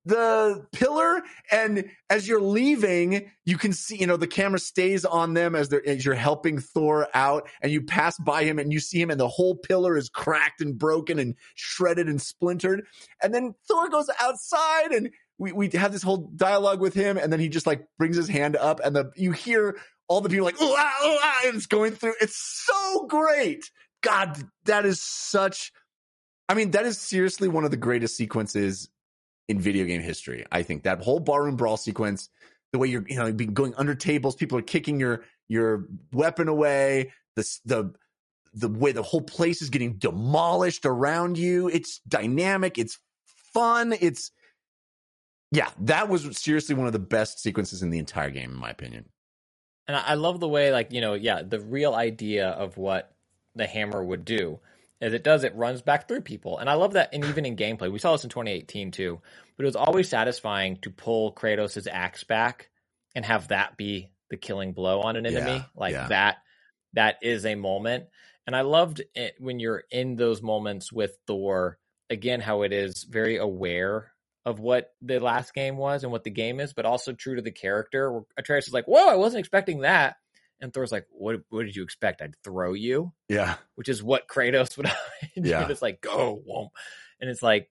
[0.05, 5.33] the pillar, and as you're leaving, you can see, you know, the camera stays on
[5.33, 8.79] them as they're as you're helping Thor out, and you pass by him, and you
[8.79, 12.85] see him, and the whole pillar is cracked and broken and shredded and splintered,
[13.21, 17.33] and then Thor goes outside, and we we have this whole dialogue with him, and
[17.33, 19.77] then he just like brings his hand up, and the you hear
[20.07, 22.13] all the people like, ooh, ah, ooh, ah, and it's going through.
[22.21, 23.71] It's so great.
[24.01, 25.71] God, that is such.
[26.47, 28.87] I mean, that is seriously one of the greatest sequences
[29.47, 30.45] in video game history.
[30.51, 32.29] I think that whole barroom brawl sequence,
[32.71, 36.47] the way you're, you know, be going under tables, people are kicking your your weapon
[36.47, 37.93] away, the the
[38.53, 41.67] the way the whole place is getting demolished around you.
[41.69, 42.77] It's dynamic.
[42.77, 42.99] It's
[43.53, 43.93] fun.
[43.99, 44.31] It's
[45.51, 48.69] yeah, that was seriously one of the best sequences in the entire game, in my
[48.69, 49.05] opinion.
[49.87, 53.13] And I I love the way, like, you know, yeah, the real idea of what
[53.55, 54.59] the hammer would do
[55.01, 56.57] is it does, it runs back through people.
[56.57, 57.09] And I love that.
[57.13, 59.21] And even in gameplay, we saw this in 2018 too,
[59.57, 62.69] but it was always satisfying to pull Kratos' axe back
[63.13, 65.57] and have that be the killing blow on an enemy.
[65.57, 66.07] Yeah, like yeah.
[66.07, 66.37] that,
[66.93, 68.05] that is a moment.
[68.47, 71.77] And I loved it when you're in those moments with Thor,
[72.09, 74.11] again, how it is very aware
[74.45, 77.41] of what the last game was and what the game is, but also true to
[77.41, 78.11] the character.
[78.11, 80.17] Where Atreus is like, "Whoa, I wasn't expecting that,"
[80.61, 81.41] And Thor's like, "What?
[81.49, 82.21] What did you expect?
[82.21, 83.55] I'd throw you?" Yeah.
[83.75, 84.89] Which is what Kratos would.
[85.35, 85.67] Yeah.
[85.69, 86.71] It's like go,
[87.19, 87.69] and it's like,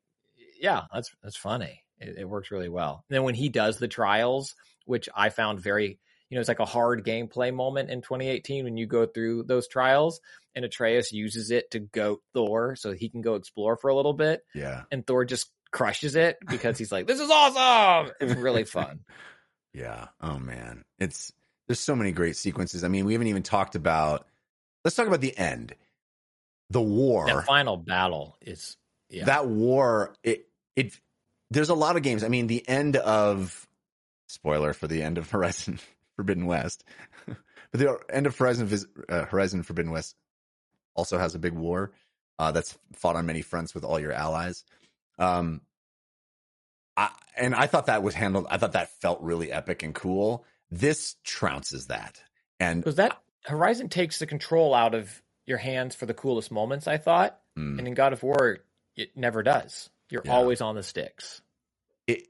[0.60, 1.82] yeah, that's that's funny.
[1.98, 3.04] It, it works really well.
[3.08, 4.54] And then when he does the trials,
[4.84, 8.76] which I found very, you know, it's like a hard gameplay moment in 2018 when
[8.76, 10.20] you go through those trials,
[10.54, 14.12] and Atreus uses it to goat Thor so he can go explore for a little
[14.12, 14.82] bit, Yeah.
[14.90, 19.00] and Thor just crushes it because he's like, "This is awesome!" It's really fun.
[19.72, 20.08] Yeah.
[20.20, 20.84] Oh man.
[20.98, 21.32] It's
[21.66, 22.84] there's so many great sequences.
[22.84, 24.26] I mean, we haven't even talked about
[24.84, 25.74] let's talk about the end.
[26.70, 27.26] The war.
[27.26, 28.76] that final battle is
[29.08, 29.24] yeah.
[29.26, 30.98] That war it it
[31.50, 32.24] there's a lot of games.
[32.24, 33.66] I mean, the end of
[34.28, 35.78] spoiler for the end of Horizon
[36.16, 36.84] Forbidden West.
[37.26, 37.36] but
[37.72, 38.68] the end of Horizon
[39.08, 40.16] uh, Horizon Forbidden West
[40.94, 41.92] also has a big war
[42.38, 44.64] uh, that's fought on many fronts with all your allies.
[45.18, 45.60] Um,
[46.96, 48.46] I, and I thought that was handled.
[48.50, 50.44] I thought that felt really epic and cool.
[50.78, 52.22] This trounces that,
[52.58, 56.88] and because that Horizon takes the control out of your hands for the coolest moments.
[56.88, 58.58] I thought, mm, and in God of War,
[58.96, 59.90] it never does.
[60.10, 60.32] You're Yeah.
[60.32, 61.42] always on the sticks.
[62.08, 62.26] it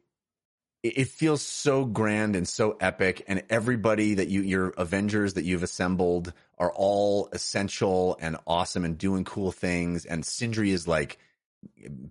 [0.83, 5.63] it feels so grand and so epic, and everybody that you your Avengers that you've
[5.63, 10.05] assembled are all essential and awesome and doing cool things.
[10.05, 11.19] And Sindri is like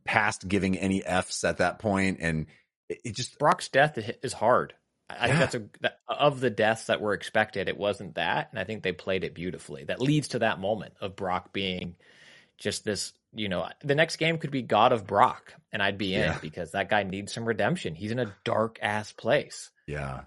[0.03, 2.47] past giving any f's at that point, and
[2.89, 4.73] it, it just Brok's death is hard.
[5.09, 5.27] I Yeah.
[5.27, 7.67] think that's a that, of the deaths that were expected.
[7.69, 9.83] It wasn't that, and I think they played it beautifully.
[9.83, 11.95] That leads to that moment of Brok being
[12.57, 13.13] just this.
[13.35, 16.37] You know, the next game could be God of Brok, and I'd be in Yeah.
[16.39, 17.95] because that guy needs some redemption.
[17.95, 19.71] He's in a dark ass place.
[19.87, 20.25] yeah.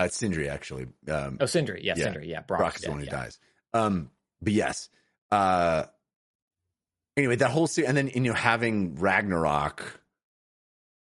[0.00, 0.86] Uh, Sindri actually.
[1.10, 2.04] Um, Oh, Sindri, yeah, Yeah.
[2.04, 2.40] Sindri, yeah.
[2.42, 3.36] Brok Brok's is the one who dies.
[3.74, 4.90] Um, but yes.
[5.32, 5.86] Uh,
[7.16, 9.97] anyway, that whole scene, and then you know having Ragnarok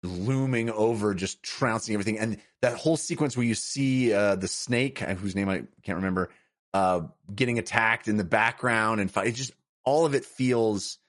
[0.04, 5.02] looming over, just trouncing everything, and that whole sequence where you see uh, the snake,
[5.02, 6.30] uh, whose name I can't remember,
[6.74, 7.02] uh,
[7.34, 9.28] getting attacked in the background and fight.
[9.28, 11.00] It just all of it feels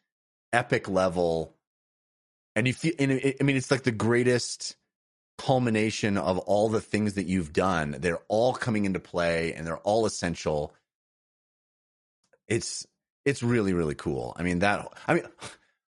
[0.53, 1.55] epic level,
[2.57, 2.93] and you feel.
[2.99, 4.77] And it, I mean, it's like the greatest
[5.41, 7.97] culmination of all the things that you've done.
[7.99, 10.75] They're all coming into play and they're all essential.
[12.47, 12.87] It's
[13.25, 14.35] it's really really cool.
[14.37, 15.25] I mean that I mean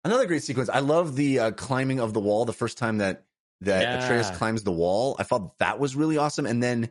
[0.03, 0.69] another great sequence.
[0.69, 3.25] I love the uh, climbing of the wall the first time that
[3.61, 4.03] that Yeah.
[4.05, 5.15] Atreus climbs the wall.
[5.19, 6.89] I thought that was really awesome and then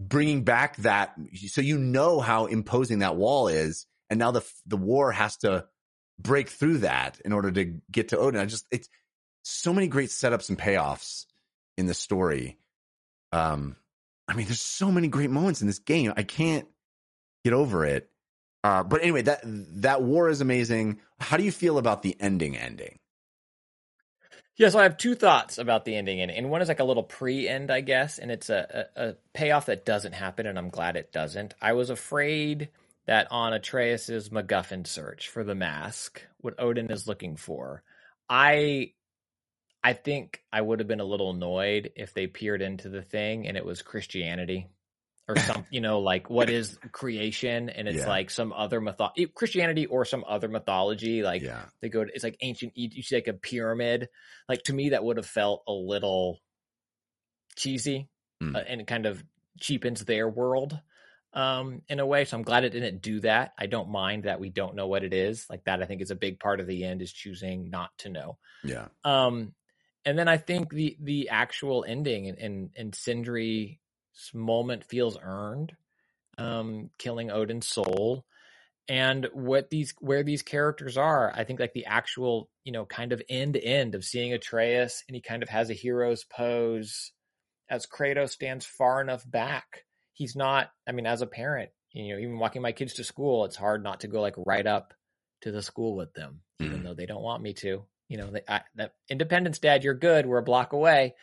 [0.00, 1.14] bringing back that
[1.46, 5.64] so you know how imposing that wall is and now the the war has to
[6.18, 8.40] break through that in order to get to Odin.
[8.40, 8.88] I just it's
[9.42, 11.26] so many great setups and payoffs
[11.76, 12.58] in the story.
[13.32, 13.76] Um,
[14.28, 16.12] I mean, there's so many great moments in this game.
[16.16, 16.68] I can't
[17.44, 18.10] get over it.
[18.64, 21.00] Uh, but anyway, that that war is amazing.
[21.20, 22.56] How do you feel about the ending?
[22.56, 22.98] Ending?
[24.56, 26.84] Yeah, so I have two thoughts about the ending, and, and one is like a
[26.84, 30.68] little pre-end, I guess, and it's a, a, a payoff that doesn't happen, and I'm
[30.68, 31.54] glad it doesn't.
[31.60, 32.68] I was afraid
[33.06, 37.82] that on Atreus's MacGuffin search for the mask, what Odin is looking for,
[38.28, 38.92] I
[39.84, 43.48] I think I would have been a little annoyed if they peered into the thing
[43.48, 44.68] and it was Christianity
[45.28, 48.08] or some, you know, like what is creation, and it's Yeah.
[48.08, 52.24] like some other mytho Christianity or some other mythology, like yeah, they go to it's
[52.24, 52.96] like ancient Egypt.
[52.96, 54.08] You see like a pyramid.
[54.48, 56.38] Like to me, that would have felt a little
[57.56, 58.08] cheesy,
[58.42, 58.56] Mm.
[58.56, 59.22] uh, and it kind of
[59.60, 60.78] cheapens their world
[61.32, 62.24] um, in a way.
[62.24, 63.52] So I'm glad it didn't do that.
[63.58, 65.46] I don't mind that we don't know what it is.
[65.48, 68.08] Like that, I think is a big part of the end is choosing not to
[68.08, 68.38] know.
[68.64, 69.54] yeah, Um,
[70.04, 73.78] and then I think the the actual ending and and, and Sindri's
[74.34, 75.74] moment feels earned,
[76.38, 78.24] um, killing Odin's soul,
[78.88, 81.32] and what these where these characters are.
[81.34, 85.04] I think like the actual you know kind of end to end of seeing Atreus,
[85.08, 87.12] and he kind of has a hero's pose
[87.68, 89.84] as Kratos stands far enough back.
[90.12, 90.70] He's not.
[90.86, 93.82] I mean, as a parent, you know, even walking my kids to school, it's hard
[93.82, 94.94] not to go like right up
[95.42, 96.84] to the school with them, even Mm.
[96.84, 97.84] though they don't want me to.
[98.08, 100.26] You know, they, I, that Independence Dad, you're good.
[100.26, 101.14] We're a block away.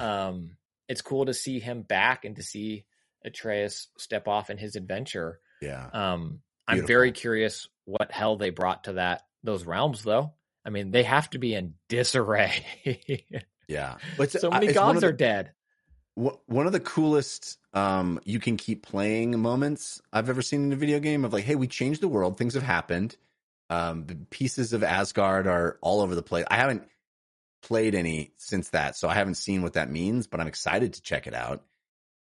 [0.00, 0.56] Um,
[0.92, 2.84] it's cool to see him back and to see
[3.24, 5.40] Atreus step off in his adventure.
[5.60, 5.88] yeah.
[5.92, 6.88] Um, I'm Beautiful.
[6.94, 10.32] very curious what hell they brought to that those realms, though.
[10.64, 12.64] I mean, they have to be in disarray.
[13.68, 15.52] Yeah, but so many it's one gods the- are dead.
[16.14, 20.76] One of the coolest um, you can keep playing moments I've ever seen in a
[20.76, 23.16] video game of like, hey, we changed the world, things have happened.
[23.70, 26.44] Um, the pieces of Asgard are all over the place.
[26.50, 26.82] I haven't
[27.62, 31.02] played any since that, so I haven't seen what that means, but I'm excited to
[31.02, 31.64] check it out.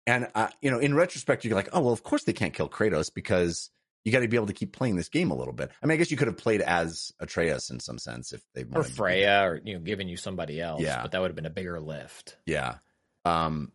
[0.05, 2.69] And uh, you know, in retrospect, you're like, oh well, of course they can't kill
[2.69, 3.69] Kratos because
[4.03, 5.71] you got to be able to keep playing this game a little bit.
[5.81, 8.63] I mean, I guess you could have played as Atreus in some sense if they
[8.63, 8.89] Or to.
[8.89, 10.81] Freya, or you know, giving you somebody else.
[10.81, 11.01] Yeah.
[11.01, 12.37] but that would have been a bigger lift.
[12.45, 12.75] Yeah.
[13.25, 13.71] Um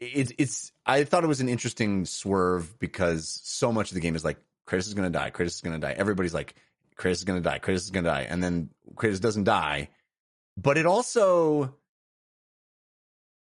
[0.00, 4.14] it's it's I thought it was an interesting swerve because so much of the game
[4.14, 5.94] is like Kratos is gonna die, Kratos is gonna die.
[5.96, 6.54] Everybody's like
[6.98, 9.90] Kratos is gonna die, Kratos is gonna die, and then Kratos doesn't die.
[10.56, 11.74] But it also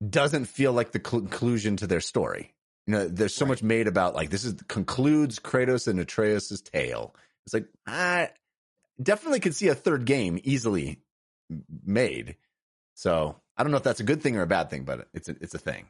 [0.07, 2.53] doesn't feel like the conclusion to their story.
[2.87, 3.49] You know, there's so right.
[3.49, 7.15] much made about like this is concludes Kratos and Atreus's tale.
[7.45, 8.31] It's like I
[9.01, 11.01] definitely could see a third game easily
[11.85, 12.35] made.
[12.95, 15.29] So I don't know if that's a good thing or a bad thing, but it's
[15.29, 15.87] a, it's a thing.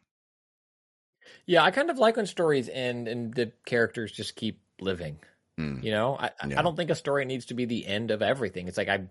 [1.46, 5.20] Yeah, I kind of like when stories end and the characters just keep living.
[5.60, 5.84] Mm.
[5.84, 6.60] You know, I, yeah.
[6.60, 8.68] I don't think a story needs to be the end of everything.
[8.68, 9.08] It's like I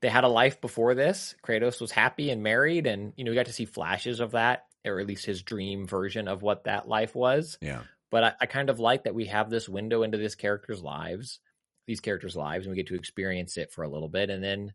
[0.00, 1.36] they had a life before this.
[1.46, 4.66] Kratos was happy and married, and you know we got to see flashes of that,
[4.84, 7.56] or at least his dream version of what that life was.
[7.60, 7.82] Yeah.
[8.10, 11.38] But I, I kind of like that we have this window into this character's lives,
[11.86, 14.72] these characters' lives, and we get to experience it for a little bit, and then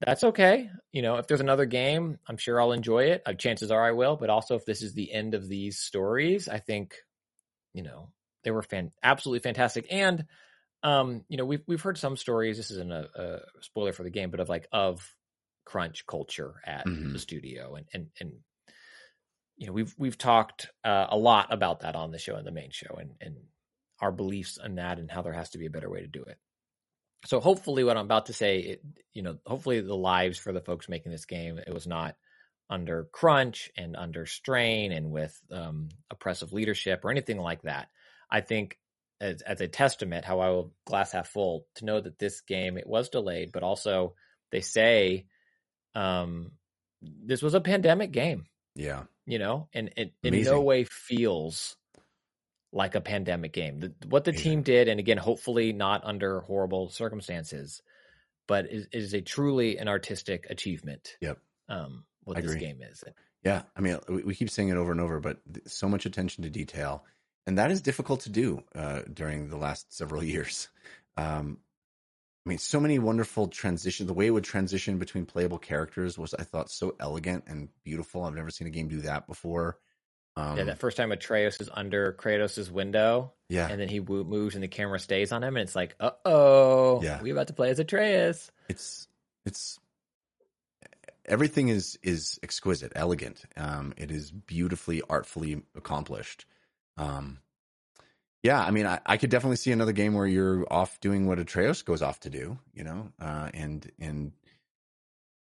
[0.00, 0.70] that's okay.
[0.92, 3.22] You know, if there's another game, I'm sure I'll enjoy it.
[3.26, 4.16] Uh, chances are I will.
[4.16, 6.96] But also, if this is the end of these stories, I think,
[7.74, 8.10] you know,
[8.48, 9.86] they were fan- absolutely fantastic.
[9.90, 10.24] And,
[10.82, 12.56] um, you know, we've we've heard some stories.
[12.56, 15.06] This isn't a, a spoiler for the game, but of like of
[15.66, 17.12] crunch culture at mm-hmm.
[17.12, 18.32] the studio, and and and
[19.58, 22.52] you know, we've we've talked uh, a lot about that on the show and the
[22.52, 23.36] main show, and and
[24.00, 26.22] our beliefs on that, and how there has to be a better way to do
[26.22, 26.38] it
[27.26, 28.82] so hopefully what i'm about to say it,
[29.12, 32.14] you know hopefully the lives for the folks making this game it was not
[32.70, 37.88] under crunch and under strain and with um, oppressive leadership or anything like that
[38.30, 38.78] i think
[39.20, 42.78] as, as a testament how i will glass half full to know that this game
[42.78, 44.14] it was delayed but also
[44.50, 45.26] they say
[45.94, 46.52] um,
[47.02, 51.76] this was a pandemic game yeah you know and it in no way feels
[52.72, 53.80] like a pandemic game.
[53.80, 57.82] The, what the team did, and again, hopefully not under horrible circumstances,
[58.46, 61.16] but is, is a truly an artistic achievement.
[61.20, 61.38] Yep.
[61.68, 62.66] Um, what I this agree.
[62.66, 63.02] game is.
[63.44, 66.44] Yeah, I mean, we, we, keep saying it over and over, but so much attention
[66.44, 67.04] to detail,
[67.48, 70.68] and that is difficult to do uh, during the last several years.
[71.16, 71.58] Um,
[72.44, 74.06] I mean, so many wonderful transitions.
[74.06, 78.24] The way it would transition between playable characters was, I thought, so elegant and beautiful.
[78.24, 79.78] I've never seen a game do that before.
[80.36, 83.32] Um, yeah, that first time Atreus is under Kratos' window.
[83.48, 83.66] Yeah.
[83.68, 87.02] And then he moves and the camera stays on him, and it's like, uh oh,
[87.02, 87.20] yeah.
[87.22, 88.50] we about to play as Atreus.
[88.68, 89.08] It's
[89.46, 89.80] it's
[91.24, 93.42] everything is is exquisite, elegant.
[93.56, 96.44] Um, it is beautifully, artfully accomplished.
[96.98, 97.38] Um,
[98.42, 101.38] yeah, I mean, I, I could definitely see another game where you're off doing what
[101.38, 104.32] Atreus goes off to do, you know, uh, and and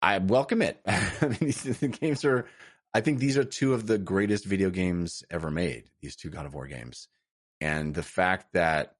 [0.00, 0.80] I welcome it.
[0.86, 2.46] I mean, these, the games are
[2.94, 6.46] I think these are two of the greatest video games ever made, these two God
[6.46, 7.08] of War games.
[7.60, 8.94] And the fact that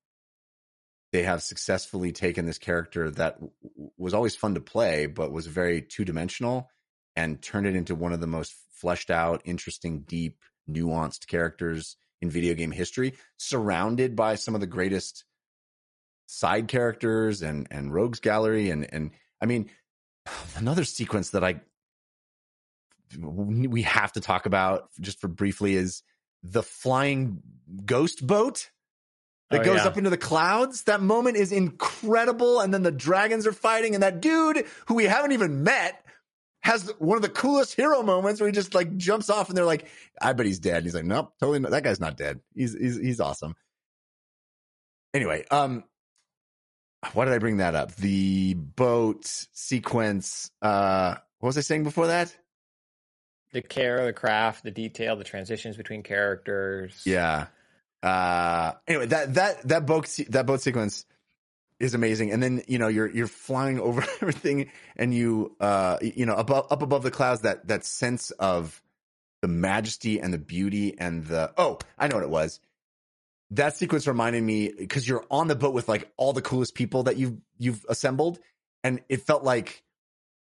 [1.12, 3.53] they have successfully taken this character that w-
[3.97, 6.68] was always fun to play, but was very two dimensional
[7.16, 10.38] and turned it into one of the most fleshed out, interesting, deep,
[10.70, 15.25] nuanced characters in video game history, surrounded by some of the greatest
[16.27, 18.71] side characters and, and rogues gallery.
[18.71, 19.11] And, and
[19.41, 19.71] I mean,
[20.57, 21.61] another sequence that I
[23.18, 26.03] we have to talk about just for briefly is
[26.45, 27.43] the flying
[27.85, 28.71] ghost boat
[29.51, 29.87] that oh, goes yeah.
[29.87, 30.83] up into the clouds.
[30.83, 32.61] That moment is incredible.
[32.61, 36.05] And then the dragons are fighting, and that dude who we haven't even met
[36.63, 39.65] has one of the coolest hero moments where he just like jumps off and they're
[39.65, 39.87] like,
[40.21, 40.85] I bet he's dead.
[40.85, 41.71] he's like, nope, totally not.
[41.71, 42.41] That guy's not dead.
[42.55, 43.55] He's, he's, he's awesome.
[45.15, 45.85] Anyway, um,
[47.15, 47.95] why did I bring that up?
[47.97, 50.51] The boat sequence.
[50.61, 52.37] Uh, what was I saying before that?
[53.53, 57.03] the care, the craft, the detail, the transitions between characters.
[57.05, 57.47] Yeah.
[58.03, 61.05] Uh, anyway, that that that boat that boat sequence
[61.81, 62.31] is amazing.
[62.31, 66.66] And then you know you're you're flying over everything, and you uh you know above
[66.70, 68.81] up above the clouds that that sense of
[69.43, 72.61] the majesty and the beauty and the oh I know what it was.
[73.53, 77.05] That sequence reminded me because you're on the boat with like all the coolest people
[77.05, 78.39] that you've you've assembled,
[78.85, 79.83] and it felt like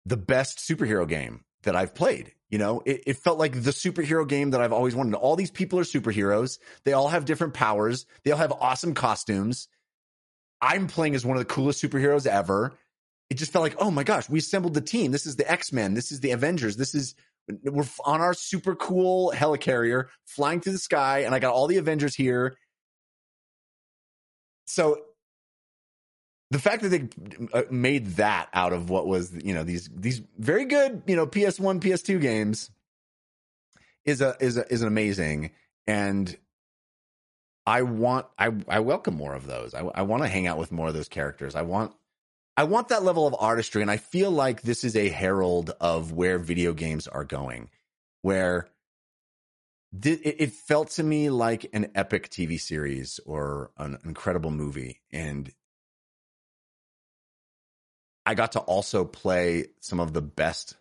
[0.05, 2.33] the best superhero game that I've played.
[2.49, 5.13] You know, it, it, felt like the superhero game that I've always wanted.
[5.13, 6.57] All these people are superheroes.
[6.83, 8.07] They all have different powers.
[8.23, 9.67] They all have awesome costumes.
[10.61, 12.73] I'm playing as one of the coolest superheroes ever.
[13.29, 15.11] It just felt like, oh my gosh, we assembled the team.
[15.11, 15.93] This is the X Men.
[15.93, 16.77] This is the Avengers.
[16.77, 17.15] This is
[17.63, 21.77] we're on our super cool helicarrier flying through the sky, and I got all the
[21.77, 22.57] Avengers here.
[24.65, 25.01] So
[26.51, 27.09] the fact that they
[27.53, 31.27] uh, made that out of what was you know these these very good you know
[31.27, 32.71] PS1 PS2 games
[34.05, 35.51] is a is a, is an amazing
[35.87, 36.35] and
[37.69, 39.73] I want I I welcome more of those.
[39.73, 41.55] I I want to hang out with more of those characters.
[41.55, 41.93] I want
[42.57, 46.11] I want that level of artistry and I feel like this is a herald of
[46.11, 47.69] where video games are going
[48.21, 48.67] where
[50.03, 55.51] it, it felt to me like an epic TV series or an incredible movie, and
[58.25, 60.75] I got to also play some of the best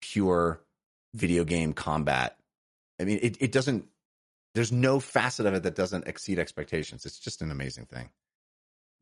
[0.00, 0.62] pure
[1.14, 2.36] video game combat.
[3.00, 3.86] I mean, it, it doesn't.
[4.54, 7.06] There's no facet of it that doesn't exceed expectations.
[7.06, 8.10] It's just an amazing thing.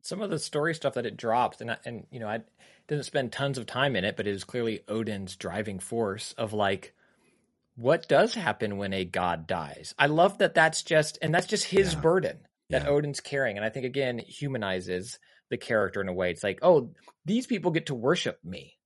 [0.01, 2.41] Some of the story stuff that it drops, and I, and you know, I
[2.87, 6.53] didn't spend tons of time in it, but it is clearly Odin's driving force of
[6.53, 6.93] like
[7.75, 9.93] what does happen when a god dies.
[9.99, 11.99] I love that that's just and that's just his yeah.
[11.99, 12.39] burden
[12.69, 12.89] that yeah.
[12.89, 16.31] Odin's carrying, and I think again humanizes the character in a way.
[16.31, 16.91] It's like, oh,
[17.25, 18.77] these people get to worship me,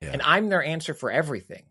[0.00, 0.10] yeah.
[0.12, 1.66] and I'm their answer for everything.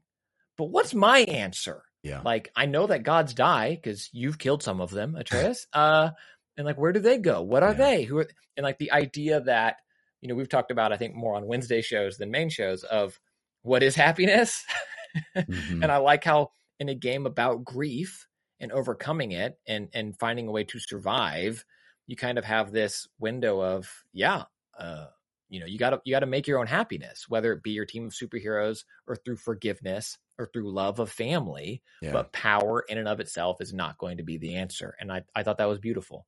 [0.58, 1.84] But what's my answer?
[2.06, 5.66] Yeah, like I know that gods die because you've killed some of them, Atreus.
[5.74, 6.12] uh,
[6.56, 7.42] and like, where do they go?
[7.42, 8.04] What are they?
[8.04, 8.28] Who are?
[8.56, 9.78] And like the idea that
[10.22, 13.20] you know we've talked about, I think more on Wednesday shows than main shows of
[13.64, 14.64] what is happiness.
[15.36, 15.82] mm-hmm.
[15.82, 18.28] And I like how in a game about grief
[18.60, 21.66] and overcoming it and and finding a way to survive,
[22.06, 24.44] you kind of have this window of yeah,
[24.78, 25.08] uh,
[25.50, 27.72] you know, you got to you got to make your own happiness, whether it be
[27.72, 31.82] your team of superheroes or through forgiveness or through love of family.
[32.02, 32.12] Yeah.
[32.12, 35.24] But power in and of itself is not going to be the answer, and I
[35.36, 36.26] I thought that was beautiful.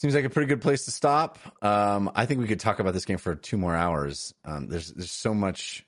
[0.00, 1.38] Seems like a pretty good place to stop.
[1.60, 4.32] Um, I think we could talk about this game for two more hours.
[4.44, 5.84] Um, there's there's so much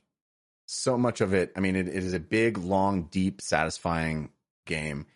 [0.67, 1.53] so much of it.
[1.57, 4.31] I mean, it, it is a big, long, deep, satisfying
[4.67, 5.07] game.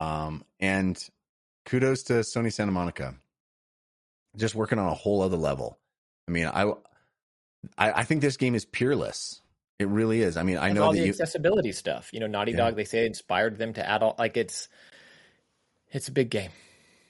[0.00, 0.98] Um, and
[1.64, 3.14] kudos to Sony Santa Monica,
[4.36, 5.78] just working on a whole other level.
[6.28, 6.64] I mean, I,
[7.78, 9.40] I, I think this game is peerless.
[9.78, 10.36] It really is.
[10.36, 12.10] I mean, I know all the you, accessibility stuff.
[12.12, 12.58] You know, Naughty yeah.
[12.58, 12.76] Dog.
[12.76, 14.18] They say inspired them to adult.
[14.18, 14.68] Like it's,
[15.92, 16.50] it's a big game.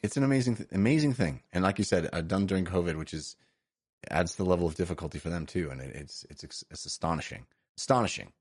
[0.03, 1.43] It's an amazing, amazing thing.
[1.53, 3.37] And like you said, uh, done during COVID, which is
[4.11, 5.71] adds the level of difficulty for them too.
[5.71, 7.47] And it, it's, it's it's astonishing.
[7.77, 8.33] Astonishing.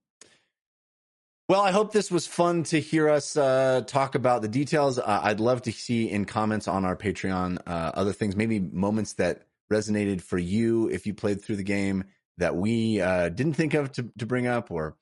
[1.47, 4.97] Well, I hope this was fun to hear us uh, talk about the details.
[4.97, 9.13] Uh, I'd love to see in comments on our Patreon uh, other things, maybe moments
[9.13, 12.05] that resonated for you if you played through the game
[12.37, 14.71] that we uh, didn't think of to, to bring up.
[14.71, 14.95] Or,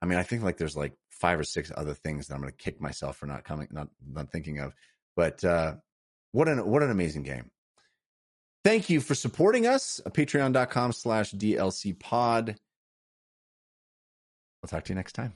[0.00, 2.52] I mean, I think like there's like five or six other things that I'm going
[2.52, 4.74] to kick myself for not coming, not not thinking of.
[5.16, 5.74] But uh,
[6.32, 7.50] what an what an amazing game!
[8.64, 10.00] Thank you for supporting us.
[10.06, 12.56] Patreon.com/slash DLC Pod.
[14.62, 15.34] We'll talk to you next time.